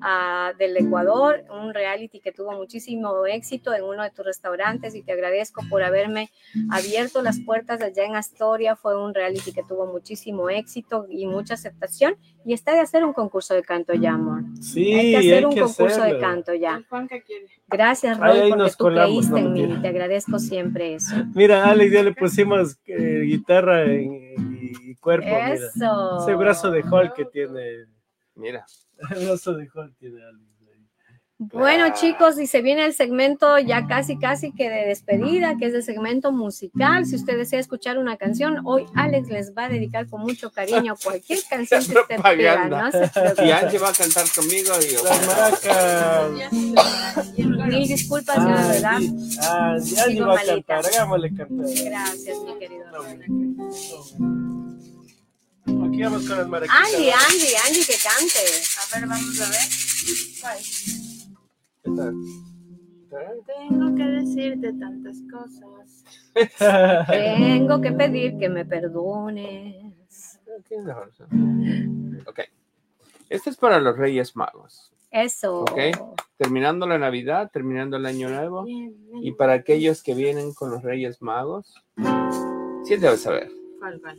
[0.00, 5.02] ah, del Ecuador, un reality que tuvo muchísimo éxito en uno de tus restaurantes y
[5.02, 6.30] te agradezco por haberme
[6.70, 8.76] abierto las puertas allá en Astoria.
[8.76, 13.12] Fue un reality que tuvo muchísimo éxito y mucha aceptación y está de hacer un
[13.12, 14.42] concurso de canto ya, amor.
[14.60, 16.20] Sí, hay que hacer un que concurso de hacerlo.
[16.20, 16.80] canto ya.
[17.68, 19.60] Gracias, Ahí- Roy, ahí porque nos tú colamos, creíste no en mí.
[19.60, 19.82] mentira.
[19.82, 21.14] Te agradezco siempre eso.
[21.34, 25.54] Mira, Alex, ya le pusimos eh, guitarra en- y, y cuerpo, mira.
[25.54, 26.18] Eso.
[26.22, 27.86] Ese brazo de Hulk que tiene.
[28.38, 28.64] Mira.
[29.14, 30.42] El brazo de Hulk tiene Alex.
[30.62, 30.86] ahí.
[31.40, 31.92] Bueno, Ah.
[31.92, 35.84] chicos, y se viene el segmento ya casi, casi que de despedida, que es el
[35.84, 37.06] segmento musical.
[37.06, 40.96] Si usted desea escuchar una canción, hoy Alex les va a dedicar con mucho cariño
[41.04, 42.68] cualquier canción que usted pida.
[42.68, 42.88] No
[43.46, 43.50] Y.
[43.52, 46.52] Angie va a cantar conmigo y Las maracas.
[47.68, 48.98] Mil disculpas, ya, Ah, ¿verdad?
[48.98, 49.94] sí.
[49.96, 51.66] Ah, ni va a cantar, hagámosle cantar.
[51.84, 52.84] Gracias, mi querido
[56.02, 56.76] vamos con las maracas.
[56.76, 58.44] Angie, Angie, Angie, que cante.
[58.76, 59.68] A ver, vamos a ver.
[60.40, 60.58] ¿Cuál?
[63.10, 63.42] ¿Eh?
[63.46, 66.04] Tengo que decirte tantas cosas.
[67.08, 69.76] Tengo que pedir que me perdones.
[72.26, 72.40] Ok.
[73.28, 74.92] Este es para los Reyes Magos.
[75.10, 75.60] Eso.
[75.62, 75.78] Ok.
[76.36, 78.64] Terminando la Navidad, terminando el Año Nuevo.
[78.64, 79.24] Bien, bien.
[79.24, 81.74] Y para aquellos que vienen con los Reyes Magos,
[82.84, 83.50] sí debes saber.
[83.78, 84.18] ¿Cuál, cuál?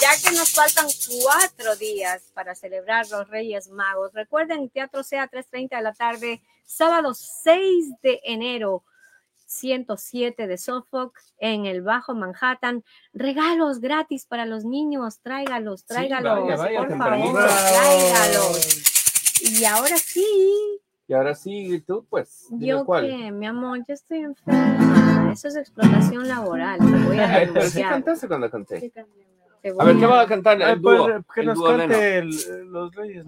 [0.00, 0.86] Ya que nos faltan
[1.22, 4.12] cuatro días para celebrar los Reyes Magos.
[4.12, 8.84] Recuerden, Teatro Sea 3.30 de la tarde, sábado 6 de enero,
[9.50, 12.84] 107 de Suffolk, en el Bajo Manhattan.
[13.12, 18.82] Regalos gratis para los niños, tráigalos, tráigalos, vaya, vaya, por favor, tráigalos.
[19.42, 20.24] Y ahora sí,
[21.08, 23.06] Y ahora sí, tú, pues, yo cuál.
[23.08, 25.30] qué, mi amor, yo estoy enferma.
[25.32, 26.78] Eso es explotación laboral.
[26.78, 27.52] Te voy a
[27.90, 28.80] cantaste cuando canté.
[28.80, 29.26] Sí, también.
[29.62, 31.06] Te A ver, ¿qué va a cantar Ay, el pues, dúo?
[31.34, 33.26] que El nos dúo cante el- los reyes.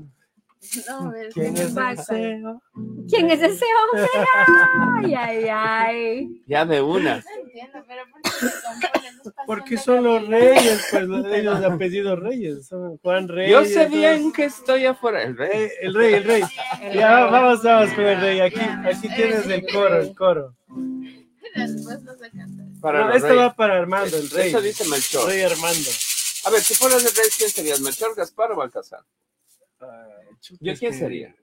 [0.89, 2.63] No, a ver, ¿Quién es deseo?
[3.09, 4.09] ¿Quién es ese hombre?
[5.05, 6.43] Ay, ay, ay.
[6.47, 7.17] Ya de una.
[7.17, 12.67] No entiendo, pero ¿por qué Porque son los reyes, pues los ellos de apellido Reyes.
[12.69, 13.51] Son Juan Reyes.
[13.51, 13.91] Yo sé todos.
[13.91, 15.23] bien que estoy afuera.
[15.25, 15.51] El rey.
[15.53, 16.43] Eh, el rey, el rey.
[16.81, 17.31] El Ya, rey.
[17.33, 18.41] vamos, vamos con el rey.
[18.41, 20.55] Aquí, Ya, aquí tienes el coro, el coro.
[21.57, 21.99] Después.
[22.81, 24.49] Para No, esto va para Armando, el rey.
[24.49, 25.29] Eso dice Melchor.
[25.29, 25.91] Rey Armando.
[26.45, 27.81] A ver, si fueras el rey, ¿quién serías?
[27.81, 29.01] ¿Melchor, Gaspar o Baltasar?
[29.79, 30.07] Chuta,
[30.61, 31.35] ¿Yo quién sería?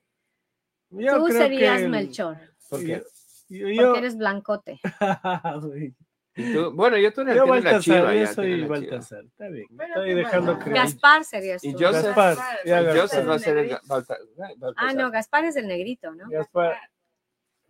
[0.90, 2.36] Yo Tú creo serías que el- Melchor,
[2.68, 3.02] ¿Por qué?
[3.48, 4.80] Yo, yo, porque eres blancote.
[6.36, 8.14] Y tú- bueno, yo tú eres Yo el Baltasar, chiva.
[8.14, 8.68] yo soy la chiva.
[8.68, 9.24] Baltasar.
[9.24, 9.66] Está bien.
[9.68, 10.60] Estoy qué dejando bueno.
[10.64, 10.76] creer.
[10.76, 11.78] Gaspar serías Y tú.
[11.80, 12.36] Joseph- Gaspar.
[12.64, 13.00] ya, Y Gaspar.
[13.00, 13.68] Joseph va a ser el.
[13.88, 14.74] Balta- Baltasar.
[14.76, 16.28] Ah, no, Gaspar es el negrito, ¿no?
[16.30, 16.76] Gaspar.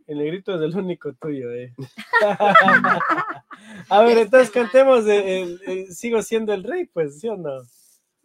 [0.07, 1.74] El negrito es el único tuyo, eh.
[3.89, 7.62] A ver, entonces cantemos de, el- el- sigo siendo el rey, pues, ¿sí o no?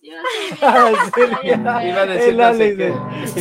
[0.05, 1.37] Yo ¿en serio?
[1.55, 2.83] Iba a decir El no sé Alex qué.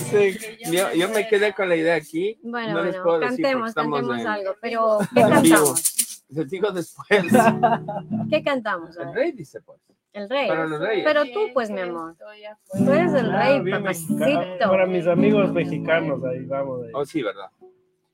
[0.01, 0.59] de- sí.
[0.73, 2.39] Yo, yo me quedé con la idea aquí.
[2.43, 6.25] Bueno, no les bueno, puedo decir cantemos, estamos cantemos en- algo, pero ¿qué cantamos?
[6.31, 7.07] Les digo después.
[8.31, 8.97] ¿Qué cantamos?
[8.97, 9.79] El rey dice pues.
[10.12, 10.49] El rey.
[10.49, 11.05] Para los reyes.
[11.05, 12.15] Pero tú, pues, mi amor.
[12.73, 14.21] Tú eres el Ah, rey, papacito.
[14.61, 16.85] Para mis amigos mexicanos, ahí vamos.
[16.85, 16.91] Ahí.
[16.95, 17.51] Oh, sí, ¿verdad?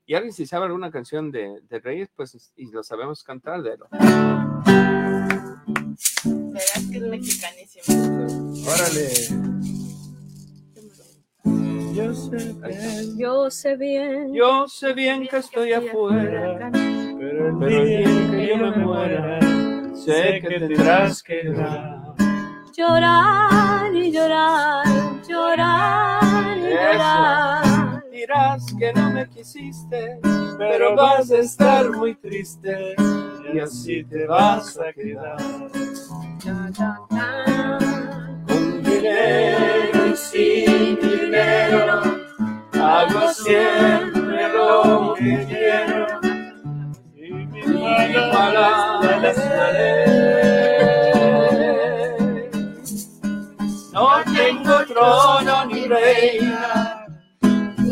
[0.07, 3.77] Y alguien si sabe alguna canción de, de Reyes, pues, y lo sabemos cantar, de
[3.77, 5.10] Verás
[6.91, 7.85] que es mexicanísimo.
[8.67, 9.51] Órale.
[11.93, 14.33] Yo sé que Yo sé bien.
[14.33, 19.39] Yo sé bien que estoy afuera, pero el pero día que yo me muera,
[19.95, 22.13] sé que tendrás que dar.
[22.77, 24.85] Llorar y llorar,
[25.27, 27.60] llorar y llorar.
[28.21, 30.19] Dirás que no me quisiste,
[30.59, 32.95] pero vas a estar muy triste
[33.51, 35.37] y así te vas a quedar.
[38.47, 41.99] Con dinero y sin dinero.
[42.73, 46.05] Hago siempre lo que quiero.
[47.15, 47.65] Y mis
[48.31, 50.61] palabras daré.
[53.91, 56.80] No tengo trono ni reina,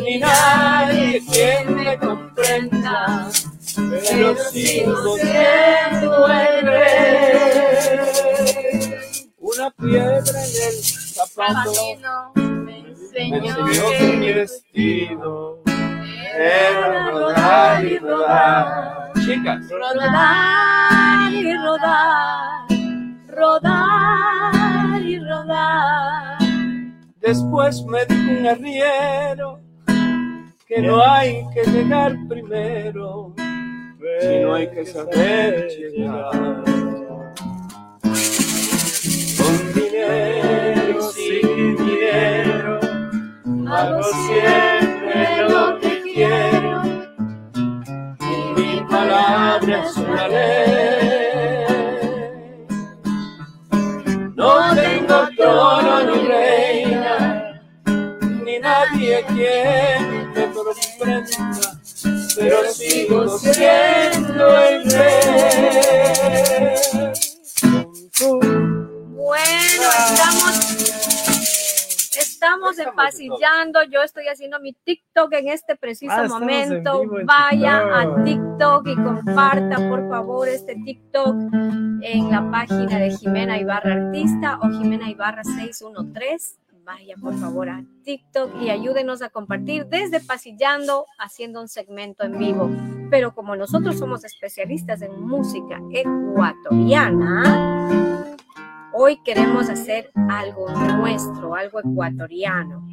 [0.09, 3.29] ni nadie quien me comprenda,
[3.75, 7.99] pero sigo siendo el rey.
[9.37, 11.71] Una piedra en el zapato
[12.35, 15.57] me enseñó que que mi destino
[16.35, 19.11] era rodar y rodar.
[19.23, 22.67] Chicas, Rodar y rodar,
[23.27, 26.39] rodar y rodar.
[27.21, 29.58] después me dijo un arriero
[30.69, 33.33] que no hay que llegar primero,
[34.21, 36.29] sino hay que saber llegar.
[39.35, 42.79] Con dinero, sin dinero,
[43.67, 46.83] hago siempre lo que quiero.
[48.21, 51.65] Y mi palabra es una ley.
[54.35, 57.59] No tengo trono ni reina,
[58.45, 60.18] ni nadie quien
[62.35, 66.29] pero sigo siendo el rey.
[69.11, 70.53] Bueno, estamos,
[72.17, 73.83] estamos empasillando.
[73.91, 77.03] Yo estoy haciendo mi TikTok en este preciso Ah, momento.
[77.25, 81.35] Vaya a TikTok y comparta, por favor, este TikTok
[82.01, 86.57] en la página de Jimena Ibarra Artista o Jimena Ibarra 613.
[86.89, 92.39] Vaya, por favor, a TikTok y ayúdenos a compartir desde Pasillando, haciendo un segmento en
[92.39, 92.67] vivo.
[93.11, 97.43] Pero como nosotros somos especialistas en música ecuatoriana,
[98.91, 102.83] Hoy queremos hacer algo nuestro, algo ecuatoriano.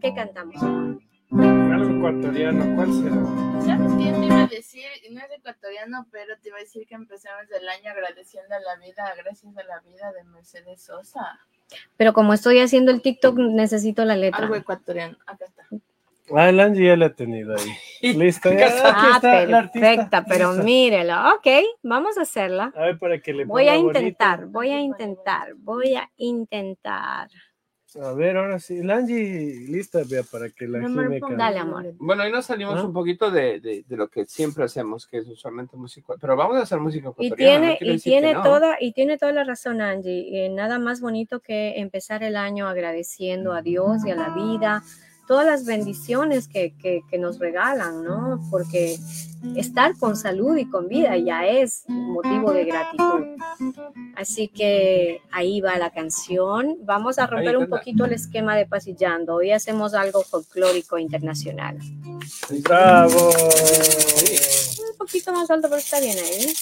[0.00, 0.62] ¿Qué cantamos?
[0.62, 3.22] Algo ecuatoriano, ¿cuál será?
[3.66, 4.86] ¿Sabes qué te iba a decir?
[5.10, 8.76] No es ecuatoriano, pero te iba a decir que empezamos el año agradeciendo a la
[8.76, 11.38] vida, gracias a la vida de Mercedes Sosa.
[11.96, 14.40] Pero como estoy haciendo el TikTok, necesito la letra.
[14.44, 15.16] Algo ecuatoriano.
[15.26, 15.64] Acá está.
[16.34, 17.72] Ah, el Angie ya la ha tenido ahí.
[18.18, 18.52] Listo.
[18.52, 20.62] ya, aquí Ah, está perfecta, pero Lista.
[20.64, 21.34] mírela.
[21.34, 21.46] Ok,
[21.82, 22.70] vamos a hacerla.
[22.76, 23.98] A ver, para que le Voy a bonito.
[23.98, 27.28] intentar, voy a intentar, voy a intentar.
[28.02, 28.82] A ver, ahora sí.
[28.82, 31.36] La Angie, lista, vea, para que la No cante.
[31.36, 31.94] Dale, amor.
[31.98, 32.84] Bueno, ahí nos salimos ¿Ah?
[32.84, 36.58] un poquito de, de, de lo que siempre hacemos, que es usualmente música, pero vamos
[36.58, 38.42] a hacer música Y tiene, no y tiene no.
[38.42, 40.46] toda, y tiene toda la razón, Angie.
[40.46, 44.82] Eh, nada más bonito que empezar el año agradeciendo a Dios y a la vida,
[45.28, 48.40] todas las bendiciones que, que, que nos regalan, ¿no?
[48.50, 48.98] Porque
[49.56, 53.36] estar con salud y con vida ya es motivo de gratitud.
[54.16, 56.78] Así que ahí va la canción.
[56.82, 59.34] Vamos a romper un poquito el esquema de pasillando.
[59.36, 61.78] Hoy hacemos algo folclórico internacional.
[62.62, 63.30] Bravo.
[63.30, 66.52] Un poquito más alto, pero está bien ahí.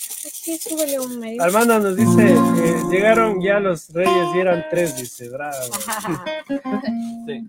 [0.61, 1.43] Súbele un medio.
[1.43, 5.57] Armando nos dice, eh, llegaron ya los reyes y eran tres, dice, bravo.
[7.27, 7.49] Sí.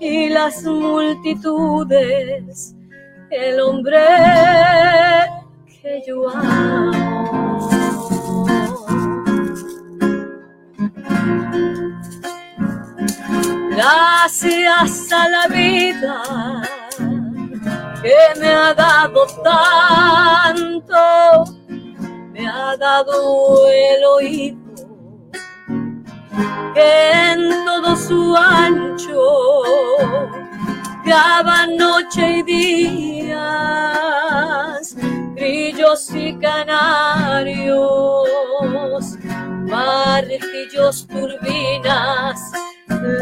[0.00, 1.94] y las multitudes,
[3.30, 4.04] el hombre
[5.66, 7.68] que yo amo.
[13.70, 16.22] Gracias a la vida
[18.02, 20.96] que me ha dado tanto,
[22.32, 24.57] me ha dado el oído
[26.74, 29.22] que en todo su ancho
[31.04, 33.34] graba noche y días,
[35.34, 37.78] grillos y canarios,
[39.66, 42.52] martillos, turbinas,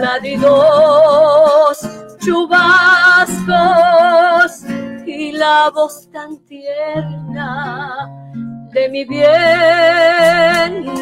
[0.01, 1.79] ladridos,
[2.19, 3.47] chubascos
[5.07, 8.11] y la voz tan tierna
[8.73, 9.29] de mi bien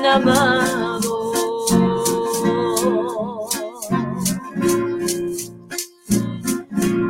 [0.06, 1.43] amado.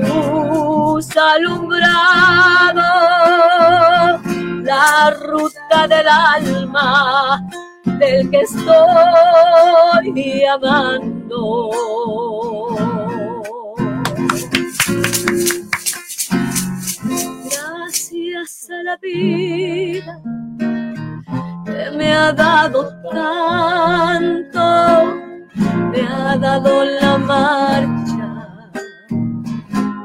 [0.00, 2.82] luz alumbrado,
[4.62, 7.42] la ruta del alma
[7.84, 11.70] del que estoy amando.
[17.44, 20.20] Gracias a la vida
[21.64, 24.60] que me ha dado tanto,
[25.90, 28.19] me ha dado la marcha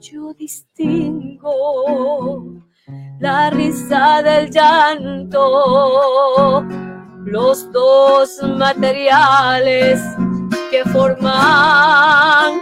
[0.00, 1.42] yo distingo
[3.18, 5.36] la risa del llanto,
[7.24, 10.00] los dos materiales
[10.70, 12.60] que forman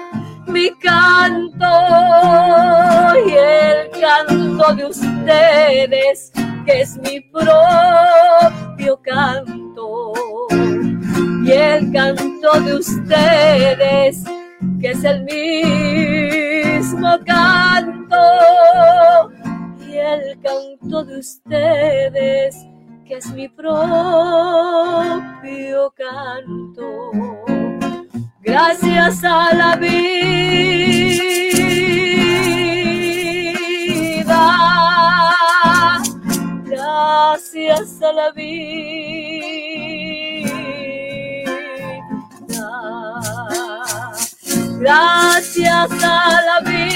[0.48, 1.66] mi canto
[3.24, 6.32] y el canto de ustedes,
[6.66, 10.12] que es mi propio canto.
[11.44, 14.24] Y el canto de ustedes,
[14.80, 15.22] que es el
[17.24, 18.16] canto.
[19.86, 22.56] Y el canto de ustedes,
[23.04, 24.32] que es mi propio
[25.96, 27.10] canto
[28.48, 30.00] gracias a la vida,
[36.64, 39.07] gracias a la vida,
[44.78, 46.88] gracias a la vida.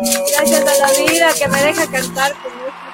[0.00, 2.88] Gracias a la vida que me deja cantar con mucho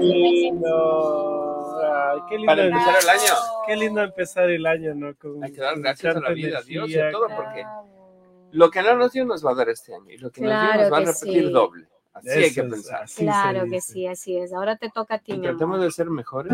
[0.00, 1.80] lindo.
[1.82, 2.46] Ay, qué lindo.
[2.46, 3.34] Para empezar el año.
[3.66, 5.14] Qué lindo empezar el año, ¿no?
[5.14, 7.64] Con, Hay que dar gracias a la vida, Dios y todo, porque
[8.52, 10.50] lo que no nos dio nos va a dar este año y lo que nos
[10.50, 11.50] dio nos va a repetir sí.
[11.50, 11.88] doble.
[12.14, 13.06] Así hay que es, pensar.
[13.16, 14.52] claro que sí, así es.
[14.52, 16.52] Ahora te toca a ti, tratemos de ser mejores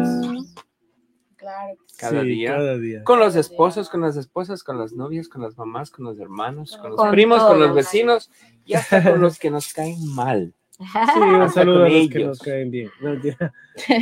[1.36, 1.76] Claro.
[1.76, 1.96] que sí.
[1.98, 2.50] cada Sí, día.
[2.56, 3.04] Cada día.
[3.04, 6.76] Con los esposos, con las esposas, con las novias, con las mamás, con los hermanos,
[6.76, 8.30] con los Con primos, con los vecinos
[8.64, 10.52] y hasta con los que nos caen mal.
[10.78, 10.84] Sí,
[11.18, 12.90] un Hasta saludo a los que nos caen bien.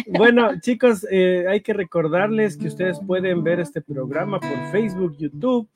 [0.08, 5.66] Bueno, chicos, eh, hay que recordarles que ustedes pueden ver este programa por Facebook, YouTube,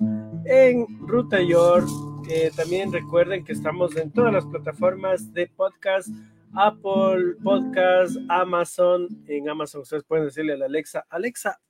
[0.45, 1.89] en Ruta York.
[2.33, 6.09] Eh, también recuerden que estamos en todas las plataformas de podcast,
[6.55, 9.09] Apple Podcast, Amazon.
[9.27, 11.61] En Amazon ustedes pueden decirle a la Alexa, Alexa,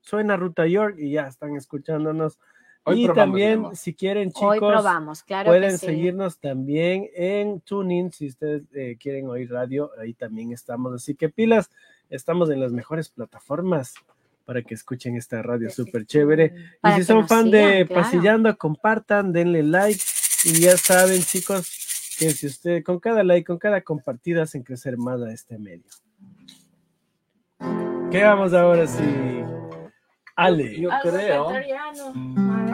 [0.00, 2.40] suena Ruta York y ya están escuchándonos.
[2.82, 5.86] Hoy y probamos, también, si quieren, chicos, Hoy probamos, claro Pueden que sí.
[5.86, 10.92] seguirnos también en TuneIn si ustedes eh, quieren oír radio, ahí también estamos.
[10.94, 11.70] Así que pilas,
[12.10, 13.94] estamos en las mejores plataformas
[14.48, 16.46] para que escuchen esta radio súper chévere.
[16.56, 18.02] Y Para si que son fan sigan, de claro.
[18.02, 20.00] Pasillando, compartan, denle like.
[20.46, 24.96] Y ya saben, chicos, que si usted con cada like, con cada compartida, hacen crecer
[24.96, 25.84] más a este medio.
[28.10, 29.04] ¿Qué vamos ahora sí?
[30.34, 30.80] Ale.
[30.80, 31.50] Yo creo.
[31.50, 32.14] ecuatoriano.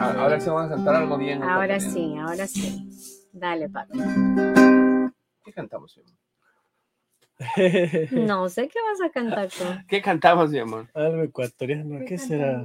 [0.01, 1.43] A- Ahora sí vamos a cantar algo bien.
[1.43, 2.89] Ahora sí, ahora sí.
[3.33, 3.99] Dale, papi.
[5.43, 6.09] ¿Qué cantamos, amor?
[8.11, 9.63] No sé qué vas a cantar tú.
[9.87, 10.87] ¿Qué cantamos, mi amor?
[10.93, 12.63] Algo ecuatoriano, ¿qué será?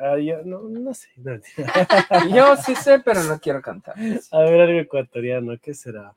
[0.00, 1.08] Ah, yo no, no sé.
[1.16, 1.38] no.
[2.34, 3.94] Yo sí sé, pero no quiero cantar.
[4.32, 6.12] A ver, algo ecuatoriano, ¿qué será?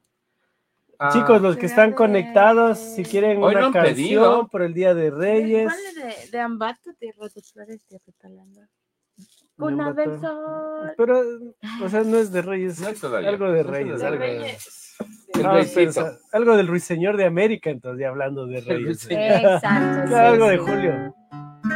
[0.97, 4.47] Ah, Chicos, los que están de- conectados, si quieren Hoy no una han canción pedido.
[4.47, 5.65] por el Día de Reyes.
[5.71, 5.79] ¿Cuál
[6.11, 7.35] es de, de Ambato de Flores
[9.95, 10.93] de sol.
[10.97, 11.21] Pero,
[11.83, 13.97] o sea, no es de Reyes, No es algo de No es Reyes.
[13.97, 14.07] todavía.
[14.09, 14.78] Algo, De de- Reyes.
[15.73, 18.85] Pensar, algo del Ruiseñor de América, entonces, ya hablando de Reyes.
[18.85, 19.53] Ruiseñor.
[19.53, 20.07] Exacto.
[20.07, 20.57] sí, algo de.
[20.57, 21.15] Julio.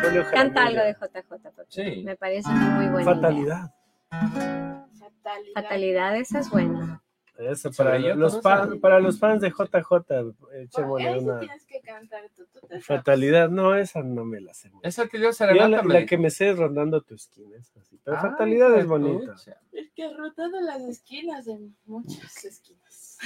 [0.03, 1.63] Julio Canta algo de JJ.
[1.69, 2.03] Sí.
[2.03, 3.01] Me parece muy buena.
[3.01, 3.15] idea.
[3.15, 3.71] Fatalidad.
[4.09, 5.53] Fatalidad.
[5.53, 7.01] Fatalidad, esa es buena.
[7.37, 12.45] Eso, para los, para los fans de JJ, echémosle una tienes que cantar tú.
[12.45, 12.85] tú te sabes.
[12.85, 13.49] fatalidad.
[13.49, 14.71] No, esa no me la sé.
[14.83, 17.57] Esa que Dios Yo la, serenata la que me sé es rondando tu esquina.
[18.03, 19.33] Pero Ay, fatalidad es bonita.
[19.71, 23.17] Es que he rotado las esquinas de muchas esquinas.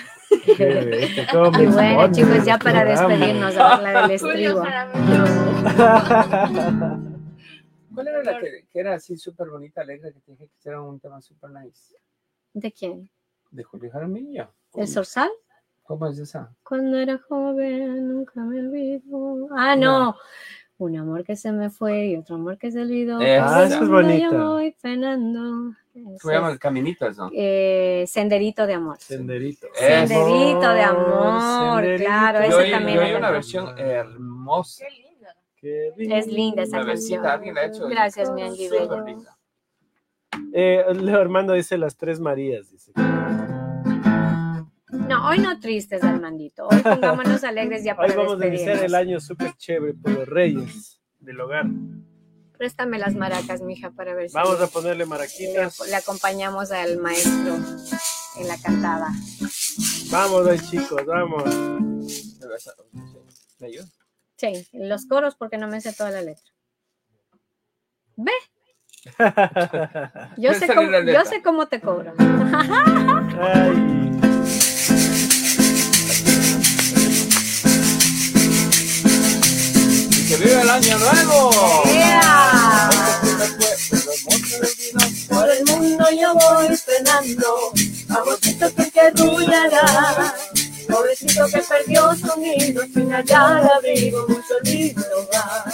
[0.56, 1.10] Qué
[1.60, 4.62] Y bueno, chicos, ya para despedirnos, a ver la del estribo.
[7.94, 10.82] ¿Cuál era la que, que era así súper bonita, alegre, que te dije que era
[10.82, 11.96] un tema súper nice?
[12.54, 13.10] ¿De quién?
[13.52, 14.50] De Julio Jaramillo.
[14.76, 15.30] ¿El Sorsal?
[15.84, 16.52] ¿Cómo es esa?
[16.64, 19.48] Cuando era joven, nunca me olvido.
[19.56, 20.16] Ah, no.
[20.80, 23.20] Un amor que se me fue y otro amor que se olvidó.
[23.22, 24.30] El Ah, esa es bonita.
[24.32, 25.74] Yo voy penando.
[26.20, 27.30] Se llama es, Caminitos, ¿no?
[27.34, 28.98] eh, Senderito de amor.
[29.00, 29.66] Senderito.
[29.68, 30.08] Eso.
[30.08, 32.04] Senderito de amor, Senderito.
[32.06, 34.86] claro, Yo ese también yo oí una versión hermosa.
[34.86, 35.36] Qué linda.
[35.56, 37.26] Qué Es linda esa canción.
[37.26, 37.88] alguien la ha hecho.
[37.88, 39.37] Gracias, mi Angie linda.
[40.54, 42.72] Eh, Leo Armando dice las tres Marías.
[42.72, 42.92] Dice.
[44.90, 46.68] No, hoy no tristes, Armandito.
[46.68, 50.28] Hoy pongámonos alegres ya Hoy para vamos a iniciar el año súper chévere por los
[50.28, 51.66] Reyes del hogar.
[52.58, 55.80] Préstame las maracas, mija, para ver si Vamos a ponerle le, maraquitas.
[55.88, 57.56] le acompañamos al maestro
[58.40, 59.10] en la cantada.
[60.10, 61.44] Vamos ahí, chicos, vamos.
[63.60, 63.94] ¿Me ayudas?
[64.38, 66.52] Sí, los coros porque no me sé toda la letra.
[68.16, 68.32] Ve,
[70.38, 72.14] yo sé, cómo, la yo sé cómo te cobro.
[73.42, 73.98] Ay.
[80.12, 81.84] ¡Y que viva el año nuevo!
[81.88, 82.90] ¡Ea!
[85.30, 87.72] Por el mundo yo voy penando,
[88.10, 90.34] amorcito que te arrullará.
[90.88, 95.02] Pobrecito que perdió su nido sin hallar abrigo, muy solito
[95.34, 95.66] va.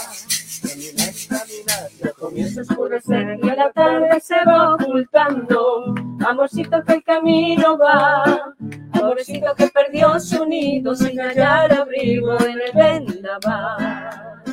[2.02, 5.94] Ya comienza a oscurecer y a la tarde se va ocultando.
[6.26, 8.54] Amorcito que el camino va,
[8.92, 14.44] pobrecito que perdió su nido sin hallar abrigo en el vendaval.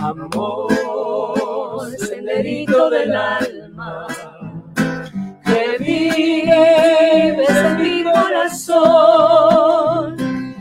[0.00, 0.70] Amor,
[1.98, 4.06] senderito del alma,
[5.44, 9.34] que vives en mi corazón.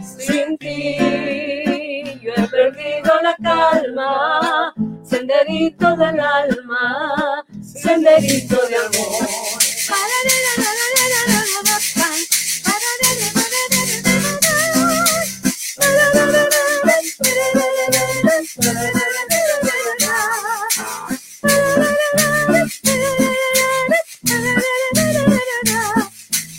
[0.01, 4.73] Sin ti yo he perdido la calma,
[5.13, 9.27] senderito del alma, senderito de amor.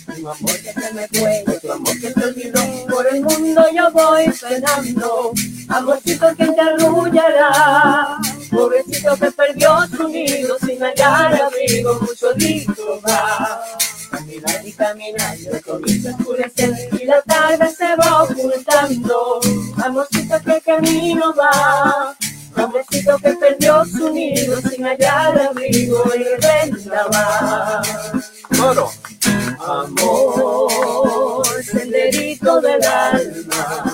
[0.07, 2.87] Un amor que se me fue, otro amor que se olvidó.
[2.87, 5.33] Por el mundo yo voy penando.
[5.69, 8.19] Amorcito que te arrullará,
[8.51, 13.63] pobrecito que perdió su nido sin hallar abrigo, mucho lindo va.
[14.11, 19.41] Caminar y caminar, y comienza a oscurecer y la tarde se va ocultando.
[19.83, 22.15] Amorcito que camino va,
[22.55, 27.83] pobrecito que perdió su nido sin hallar abrigo y renta va.
[28.57, 28.91] Coro.
[29.67, 33.94] Amor, senderito del alma,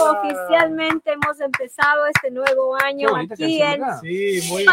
[0.00, 4.00] oficialmente hemos empezado este nuevo año aquí canción, en.
[4.00, 4.64] Sí, muy.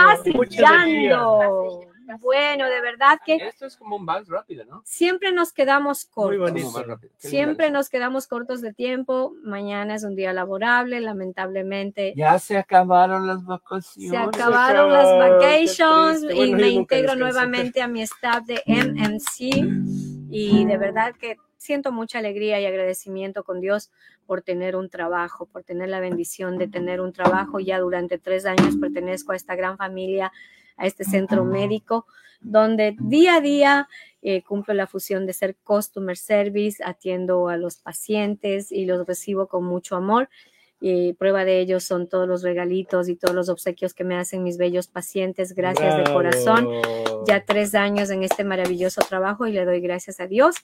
[2.19, 4.81] Bueno, de verdad que Esto es como un vals rápido, ¿no?
[4.85, 6.39] siempre nos quedamos Muy cortos.
[6.39, 6.65] bonito.
[6.67, 7.13] Como más rápido.
[7.21, 9.33] Qué Siempre nos quedamos cortos de tiempo.
[9.43, 12.13] Mañana es un día laborable, lamentablemente.
[12.15, 14.11] Ya se acabaron las vacaciones.
[14.11, 16.33] Se acabaron las vacations triste.
[16.35, 21.91] y Bueno, me integro nuevamente a mi staff de MMC y de verdad que siento
[21.91, 23.91] mucha alegría y agradecimiento con Dios
[24.25, 27.59] por tener un trabajo, por tener la bendición de tener un trabajo.
[27.59, 30.31] Ya durante tres años pertenezco a esta gran familia,
[30.81, 32.07] a este centro médico,
[32.41, 33.87] donde día a día
[34.23, 39.47] eh, cumplo la fusión de ser customer service, atiendo a los pacientes y los recibo
[39.47, 40.27] con mucho amor.
[40.83, 44.41] Y prueba de ello son todos los regalitos y todos los obsequios que me hacen
[44.41, 45.53] mis bellos pacientes.
[45.53, 46.67] Gracias de corazón.
[47.27, 50.55] Ya tres años en este maravilloso trabajo y le doy gracias a Dios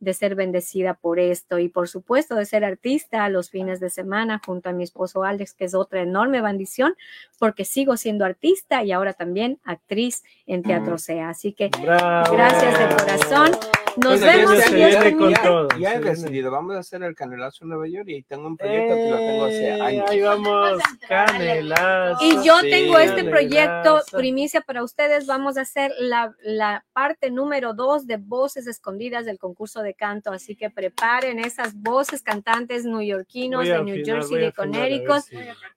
[0.00, 3.90] de ser bendecida por esto y por supuesto de ser artista a los fines de
[3.90, 6.96] semana junto a mi esposo Alex, que es otra enorme bendición
[7.38, 11.28] porque sigo siendo artista y ahora también actriz en Teatro SEA.
[11.28, 12.32] Así que Bravo.
[12.32, 13.50] Gracias de corazón.
[13.96, 15.68] Nos Bueno, ya vemos con todo.
[15.78, 18.94] Ya he decidido, vamos a hacer el canelazo en Nueva York y tengo un proyecto
[18.94, 20.10] que lo tengo hace Eh, años.
[20.10, 20.78] Ahí vamos,
[21.08, 22.24] canelazo.
[22.24, 25.26] Y yo Sí, tengo este proyecto, primicia para ustedes.
[25.26, 30.32] Vamos a hacer la, la parte número dos de voces escondidas del concurso de canto.
[30.32, 35.36] Así que preparen esas voces cantantes neoyorquinos de New Jersey, de Connecticut, si-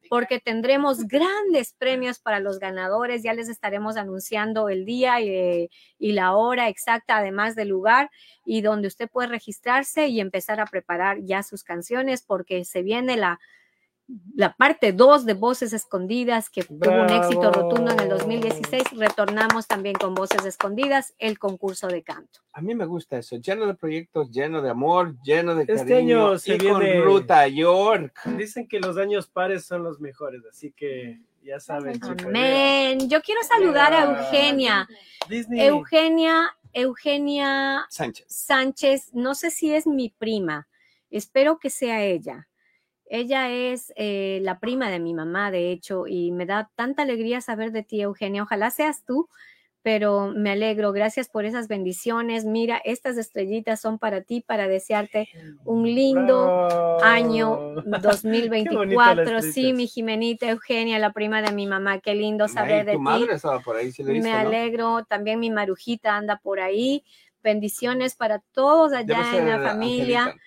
[0.09, 3.23] porque tendremos grandes premios para los ganadores.
[3.23, 8.08] Ya les estaremos anunciando el día y, eh, y la hora exacta, además del lugar,
[8.45, 13.17] y donde usted puede registrarse y empezar a preparar ya sus canciones, porque se viene
[13.17, 13.39] la,
[14.35, 18.83] la parte 2 de Voces Escondidas, que tuvo un éxito rotundo en el 2016.
[18.97, 22.39] Retornamos también con Voces Escondidas, el concurso de canto.
[22.53, 26.29] A mí me gusta eso, lleno de proyectos, lleno de amor, lleno de Este cariño
[26.29, 28.19] año se y con viene- Ruta York.
[28.35, 32.25] Dicen que los años pares son los mejores, así que ya saben, chicos.
[32.25, 33.07] Amén.
[33.09, 34.03] Yo quiero saludar a.
[34.23, 34.87] Eugenia.
[35.29, 35.61] Disney.
[35.67, 38.25] Eugenia, Eugenia Sánchez.
[38.29, 40.67] Sánchez, no sé si es mi prima,
[41.09, 42.47] espero que sea ella.
[43.05, 47.41] Ella es eh, la prima de mi mamá, de hecho, y me da tanta alegría
[47.41, 48.43] saber de ti, Eugenia.
[48.43, 49.27] Ojalá seas tú,
[49.91, 50.91] pero me alegro.
[50.91, 52.45] Gracias por esas bendiciones.
[52.45, 55.29] Mira, estas estrellitas son para ti, para desearte
[55.65, 57.03] un lindo Bravo.
[57.03, 59.41] año Qué bonita la 2024.
[59.41, 62.01] Sí, mi Jimenita Eugenia, la prima de mi mamá.
[62.01, 63.03] Qué lindo saber Ay, de tu ti.
[63.03, 65.05] madre estaba por ahí, si viste, Me alegro.
[65.05, 67.03] También mi marujita anda por ahí.
[67.41, 70.37] Bendiciones para todos allá en la familia.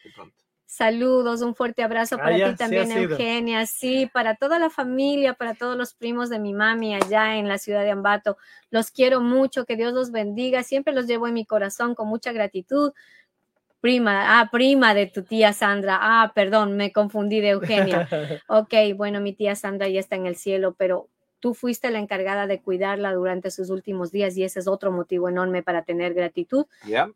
[0.74, 2.90] Saludos, un fuerte abrazo Ah, para ti también.
[2.90, 3.66] Eugenia.
[3.66, 7.58] Sí, para toda la familia, para todos los primos de mi mami allá en la
[7.58, 8.38] ciudad de Ambato.
[8.70, 10.62] Los quiero mucho, que Dios los bendiga.
[10.62, 12.94] Siempre los llevo en mi corazón con mucha gratitud.
[13.82, 15.98] Prima, ah, prima de tu tía Sandra.
[16.00, 18.08] Ah, perdón, me confundí de Eugenia.
[18.48, 21.10] Ok, bueno, mi tía Sandra ya está en el cielo, pero
[21.43, 25.28] tú fuiste la encargada de cuidarla durante sus últimos días y ese es otro motivo
[25.28, 26.66] enorme para tener gratitud.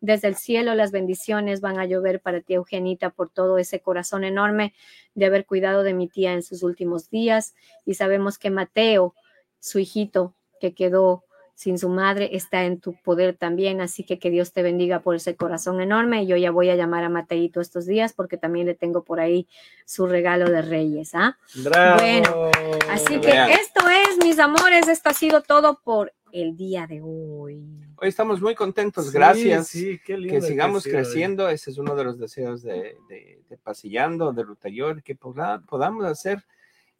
[0.01, 4.25] Desde el cielo las bendiciones van a llover para ti, Eugenita, por todo ese corazón
[4.25, 4.75] enorme
[5.15, 7.55] de haber cuidado de mi tía en sus últimos días.
[7.85, 9.15] Y sabemos que Mateo,
[9.61, 11.23] su hijito que quedó
[11.57, 13.81] sin su madre, está en tu poder también.
[13.81, 16.27] Así que que Dios te bendiga por ese corazón enorme.
[16.27, 19.49] Yo ya voy a llamar a Mateito estos días porque también le tengo por ahí
[19.87, 21.15] su regalo de Reyes.
[21.15, 21.39] ¿ah?
[21.65, 22.01] Bravo.
[22.03, 22.51] Bueno,
[22.91, 27.65] Así que esto es, mis amores, esto ha sido todo por el día de hoy.
[27.97, 29.69] Hoy estamos muy contentos, Sí, gracias.
[29.69, 33.41] sí, qué lindo que sigamos sido, creciendo, ese es uno de los deseos de, de,
[33.49, 36.45] de Pasillando, de Ruta York, que poda- podamos hacer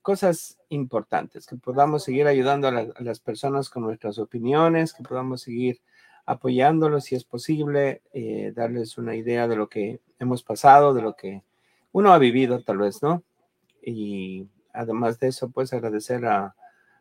[0.07, 5.03] cosas importantes, que podamos seguir ayudando a, la- a las personas con nuestras opiniones, que
[5.03, 5.81] podamos seguir
[6.27, 11.17] apoyándolos si es posible, eh, darles una idea de lo que hemos pasado, de lo
[11.17, 11.43] que
[11.91, 13.25] uno ha vivido tal vez, ¿no?
[13.83, 16.55] Y además de eso, pues agradecer a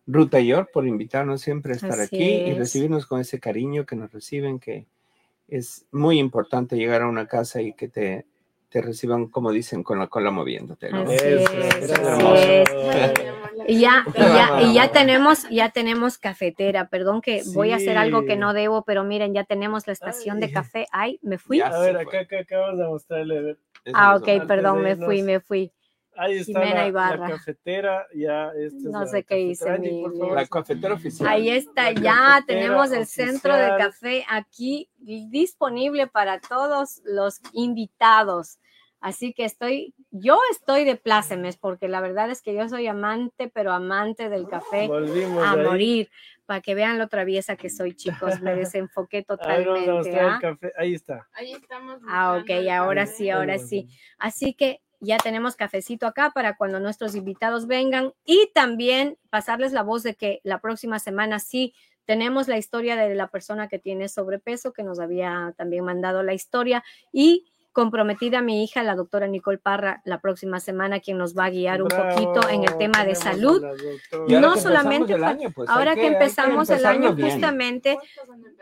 [0.08, 3.96] Ruta York por invitarnos siempre a estar Así aquí y recibirnos con ese cariño que
[3.96, 4.88] nos reciben, que
[5.48, 8.26] es muy importante llegar a una casa y que te,
[8.70, 11.02] te reciban, como dicen, con la cola moviéndote, ¿no?
[11.02, 13.14] Así Eso, es, es.
[13.68, 16.88] Y ya, y ya, y ya tenemos, ya tenemos cafetera.
[16.90, 20.40] Perdón que voy a hacer algo que no debo, pero miren, ya tenemos la estación
[20.40, 20.86] de café.
[20.92, 21.60] Ay, me fui.
[21.60, 21.68] Ya.
[21.68, 23.58] A ver, acá, acá acabamos de mostrarle.
[23.94, 25.72] Ah, ok, perdón, me fui, me fui.
[26.18, 28.08] Ahí está Jimena la, la cafetera.
[28.14, 29.70] Ya, esta es No la sé qué hice.
[29.70, 30.36] Angie, mi- favor.
[30.36, 31.28] La cafetera oficial.
[31.30, 33.78] Ahí está, La ya tenemos el centro de oficial.
[33.92, 38.60] café aquí disponible para todos los invitados.
[39.02, 43.52] Así que estoy, yo estoy de plácemes porque la verdad es que yo soy amante,
[43.54, 45.64] pero amante del café Volvimos a ahí.
[45.66, 46.10] morir.
[46.48, 49.92] Para que vean lo traviesa que soy, chicos, me desenfoqué totalmente.
[49.92, 50.36] mostrar ¿ah?
[50.36, 50.74] el café.
[50.78, 51.28] Ahí está.
[51.34, 52.00] Ahí estamos.
[52.08, 53.88] Ah, ok, ahora sí, ahora sí.
[54.18, 59.84] Así que ya tenemos cafecito acá para cuando nuestros invitados vengan y también pasarles la
[59.84, 61.74] voz de que la próxima semana sí
[62.06, 66.34] tenemos la historia de la persona que tiene sobrepeso, que nos había también mandado la
[66.34, 67.46] historia y
[67.76, 71.82] comprometida mi hija, la doctora Nicole Parra, la próxima semana, quien nos va a guiar
[71.82, 73.62] un Bravo, poquito en el tema de salud.
[74.30, 77.32] No solamente año, pues, Ahora que empezamos el año, bien.
[77.32, 78.00] justamente.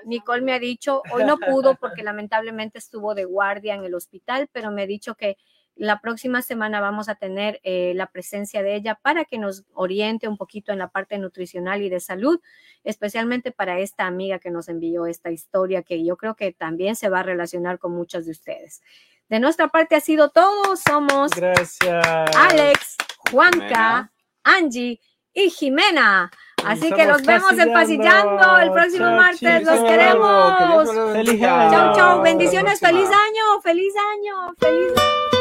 [0.05, 4.49] Nicole me ha dicho, hoy no pudo porque lamentablemente estuvo de guardia en el hospital,
[4.51, 5.37] pero me ha dicho que
[5.75, 10.27] la próxima semana vamos a tener eh, la presencia de ella para que nos oriente
[10.27, 12.39] un poquito en la parte nutricional y de salud,
[12.83, 17.09] especialmente para esta amiga que nos envió esta historia que yo creo que también se
[17.09, 18.81] va a relacionar con muchos de ustedes.
[19.29, 20.75] De nuestra parte ha sido todo.
[20.75, 22.05] Somos Gracias.
[22.35, 22.97] Alex,
[23.31, 24.11] Juanca, Jimena.
[24.43, 24.99] Angie
[25.33, 26.31] y Jimena.
[26.65, 28.37] Así que los vemos en pasillando.
[28.37, 29.63] Pasillando el próximo martes.
[29.63, 31.13] Los queremos.
[31.13, 31.41] Feliz.
[31.41, 32.21] Chau, chau.
[32.21, 32.79] Bendiciones.
[32.79, 33.61] Feliz año.
[33.61, 34.53] Feliz año.
[34.59, 35.32] Feliz año.